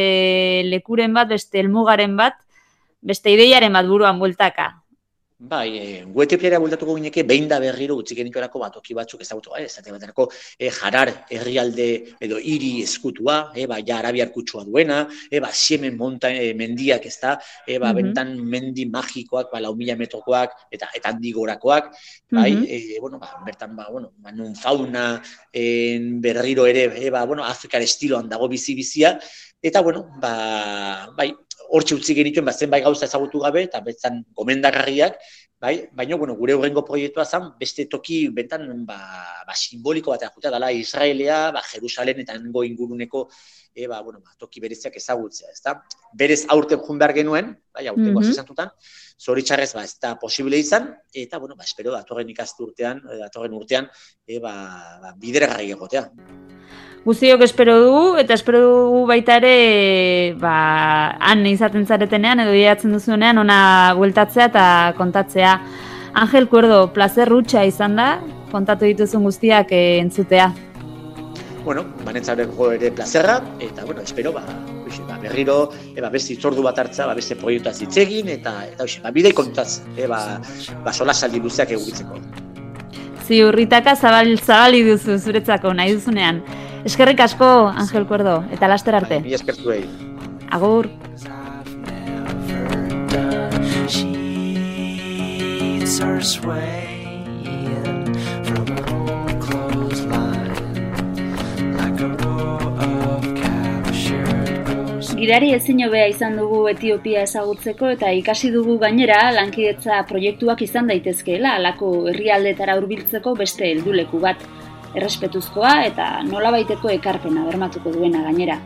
lekuren 0.68 1.16
bat, 1.16 1.32
beste 1.32 1.64
elmugaren 1.64 2.20
bat, 2.20 2.36
beste 3.00 3.32
ideiaren 3.32 3.80
bat 3.80 3.88
buruan 3.88 4.20
bueltaka. 4.20 4.74
Bai, 5.38 5.76
e, 5.76 6.04
gu 6.08 6.22
Etiopiara 6.24 6.56
bultatuko 6.56 6.94
gineke, 6.96 7.20
behin 7.28 7.44
da 7.48 7.58
berriro 7.60 7.98
utzik 8.00 8.16
genituarako 8.16 8.62
batoki 8.62 8.94
batzuk 8.96 9.20
ezagutu, 9.20 9.50
eh, 9.58 9.66
zate 9.68 9.92
baterako 9.92 10.30
e, 10.58 10.70
jarar 10.72 11.10
herrialde 11.28 12.16
edo 12.24 12.38
hiri 12.40 12.80
eskutua, 12.80 13.52
e, 13.52 13.66
ba, 13.68 13.76
ja 13.84 13.98
arabiar 13.98 14.32
kutsua 14.32 14.64
duena, 14.64 15.02
e, 15.30 15.38
ba, 15.44 15.52
siemen 15.52 15.98
monta, 15.98 16.30
e, 16.32 16.54
mendiak 16.56 17.04
ez 17.04 17.18
da, 17.20 17.36
e, 17.68 17.76
ba, 17.76 17.92
bentan 17.92 18.32
mendi 18.40 18.88
magikoak, 18.88 19.52
ba, 19.52 19.60
lau 19.60 19.74
mila 19.76 19.92
metrokoak, 20.00 20.56
eta 20.72 20.88
eta 20.96 21.12
handigorakoak, 21.12 21.92
bai, 22.32 22.52
mm 22.56 22.64
-hmm. 22.64 23.00
bueno, 23.04 23.18
ba, 23.20 23.36
bertan, 23.44 23.76
ba, 23.76 23.90
bueno, 23.92 24.14
ba, 24.16 24.32
nun 24.32 24.54
fauna 24.56 25.20
en, 25.52 26.18
berriro 26.18 26.64
ere, 26.64 26.88
e, 26.96 27.10
ba, 27.10 27.26
bueno, 27.26 27.44
Afrikar 27.44 27.82
estiloan 27.82 28.26
dago 28.26 28.48
bizi-bizia, 28.48 29.18
eta, 29.60 29.82
bueno, 29.82 30.08
ba, 30.16 31.12
bai, 31.12 31.34
hortxe 31.70 31.96
utzi 31.96 32.14
genituen, 32.14 32.46
ba, 32.46 32.52
zenbait 32.52 32.84
gauza 32.84 33.06
ezagutu 33.06 33.40
gabe, 33.42 33.66
eta 33.68 33.80
betzan 33.84 34.22
gomendagarriak, 34.36 35.18
bai, 35.60 35.88
baina, 35.92 36.16
bueno, 36.16 36.34
gure 36.36 36.54
horrengo 36.54 36.84
proiektua 36.84 37.24
zen, 37.24 37.50
beste 37.58 37.86
toki, 37.90 38.28
bentan, 38.28 38.68
ba, 38.86 38.98
ba 39.46 39.54
simboliko 39.56 40.12
bat 40.12 40.26
jutea 40.34 40.52
dela 40.52 40.70
Israelea, 40.72 41.50
ba, 41.52 41.62
Jerusalen 41.64 42.20
eta 42.20 42.36
nengo 42.38 42.64
inguruneko, 42.64 43.26
e, 43.74 43.86
ba, 43.86 44.02
bueno, 44.02 44.20
ba, 44.20 44.34
toki 44.38 44.60
bereziak 44.60 44.96
ezagutzea, 45.00 45.52
ezta? 45.52 45.78
Berez 46.12 46.44
aurten 46.52 46.80
jun 46.84 47.00
behar 47.00 47.14
genuen, 47.16 47.54
bai, 47.72 47.86
aurten 47.86 48.12
mm 48.12 48.22
-hmm. 48.22 48.70
zoritxarrez, 49.18 49.72
ba, 49.74 49.84
ez 49.84 49.98
da 49.98 50.18
posible 50.18 50.58
izan, 50.58 50.94
eta, 51.12 51.38
bueno, 51.38 51.56
ba, 51.56 51.64
espero, 51.64 51.92
datorren 51.92 52.28
ikastu 52.28 52.64
urtean, 52.64 53.02
datorren 53.18 53.54
urtean, 53.54 53.88
e, 54.26 54.38
ba, 54.38 54.52
ba, 55.02 55.14
bidera 55.16 55.46
garri 55.46 55.70
egotea. 55.70 56.10
Guztiok 57.06 57.44
espero 57.46 57.76
dugu, 57.78 58.16
eta 58.18 58.34
espero 58.34 58.60
dugu 58.66 59.04
baita 59.06 59.36
ere, 59.38 60.34
ba, 60.40 60.54
han 61.22 61.46
izaten 61.46 61.86
zaretenean, 61.86 62.42
edo 62.42 62.54
iatzen 62.58 62.96
duzunean, 62.96 63.38
ona 63.38 63.58
bueltatzea 63.94 64.48
eta 64.50 64.64
kontatzea. 64.98 65.52
Angel 66.18 66.48
Kuerdo, 66.50 66.80
placer 66.90 67.30
rutxa 67.30 67.62
izan 67.68 67.94
da, 68.00 68.08
kontatu 68.50 68.88
dituzun 68.90 69.22
guztiak 69.22 69.70
eh, 69.70 70.00
entzutea 70.02 70.50
bueno, 71.66 71.82
manetzareko 72.06 72.68
ere 72.76 72.92
plazerra, 72.94 73.40
eta, 73.58 73.84
bueno, 73.84 74.00
espero, 74.00 74.30
ba, 74.32 74.44
oixe, 74.84 75.02
ba, 75.08 75.16
berriro, 75.18 75.72
e, 75.96 76.00
ba, 76.00 76.12
beste 76.14 76.36
itzordu 76.36 76.62
bat 76.62 76.78
hartza, 76.78 77.08
ba, 77.10 77.14
beste 77.18 77.34
proiektu 77.34 77.72
zitzegin, 77.74 78.30
eta, 78.36 78.52
eta, 78.68 78.84
oixe, 78.84 79.00
ba, 79.02 79.10
bidei 79.10 79.32
kontaz, 79.34 79.80
e, 79.96 80.06
ba, 80.06 80.20
ba, 80.84 80.92
sola 80.94 81.14
saldi 81.14 81.42
luzeak 81.42 81.74
egubitzeko. 81.74 82.20
Zi, 83.26 83.42
urritaka 83.42 83.96
zabal, 83.98 84.30
zabali 84.38 84.84
duzu 84.86 85.18
zuretzako 85.18 85.74
nahi 85.74 85.98
duzunean. 85.98 86.38
Eskerrik 86.86 87.18
asko, 87.18 87.46
Angel 87.74 88.04
Kuerdo, 88.06 88.44
eta 88.54 88.68
laster 88.70 88.94
arte. 88.94 89.16
Ba, 89.18 89.26
mi 89.26 89.34
eskertu 89.34 89.72
Agur. 90.54 90.86
Gidari 105.16 105.50
ezin 105.56 105.82
hobea 105.82 106.06
izan 106.12 106.36
dugu 106.38 106.68
Etiopia 106.70 107.24
ezagutzeko 107.26 107.90
eta 107.96 108.12
ikasi 108.14 108.52
dugu 108.54 108.76
gainera 108.78 109.32
lankidetza 109.34 110.04
proiektuak 110.06 110.62
izan 110.62 110.86
daitezkeela 110.92 111.56
alako 111.58 111.90
herrialdetara 112.12 112.78
hurbiltzeko 112.78 113.34
beste 113.42 113.72
helduleku 113.72 114.22
bat 114.22 114.46
errespetuzkoa 114.96 115.72
eta 115.90 116.08
nolabaiteko 116.26 116.90
ekarpena 116.96 117.44
bermatuko 117.46 117.92
duena 117.94 118.24
gainera. 118.26 118.58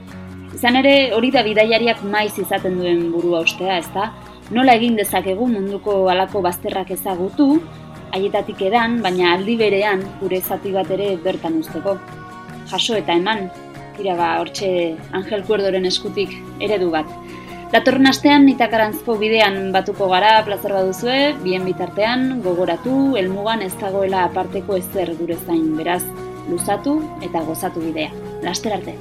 Izan 0.54 0.80
ere 0.80 0.94
hori 1.16 1.30
da 1.34 1.44
bidaiariak 1.46 2.02
maiz 2.12 2.32
izaten 2.38 2.78
duen 2.80 3.06
burua 3.12 3.44
ustea, 3.46 3.78
ezta? 3.78 4.10
Nola 4.50 4.74
egin 4.78 4.96
dezakegu 4.98 5.46
munduko 5.46 6.02
alako 6.10 6.42
bazterrak 6.46 6.90
ezagutu, 6.96 7.48
haietatik 8.14 8.62
edan, 8.66 8.98
baina 9.04 9.34
aldi 9.36 9.56
berean 9.60 10.02
gure 10.20 10.40
zati 10.40 10.74
bat 10.74 10.90
ere 10.90 11.12
bertan 11.24 11.60
usteko. 11.62 11.96
Jaso 12.70 12.98
eta 12.98 13.14
eman, 13.18 13.46
Tira 14.00 14.14
ba, 14.16 14.28
hortxe 14.40 14.96
Angel 15.12 15.42
Kuerdoren 15.44 15.84
eskutik 15.84 16.30
eredu 16.64 16.86
bat. 16.94 17.08
Datorren 17.70 18.08
astean 18.10 18.48
itakarantzko 18.50 19.14
bidean 19.20 19.68
batuko 19.74 20.08
gara 20.10 20.32
plazer 20.42 20.72
baduzue, 20.74 21.18
bien 21.44 21.62
bitartean 21.68 22.40
gogoratu, 22.42 22.96
helmugan 23.20 23.62
ez 23.62 23.70
dagoela 23.78 24.24
aparteko 24.26 24.74
ezer 24.80 25.14
gure 25.20 25.38
zain 25.46 25.68
beraz, 25.78 26.02
luzatu 26.50 26.96
eta 27.22 27.44
gozatu 27.46 27.84
bidea. 27.86 28.10
Laster 28.42 28.74
arte! 28.80 28.98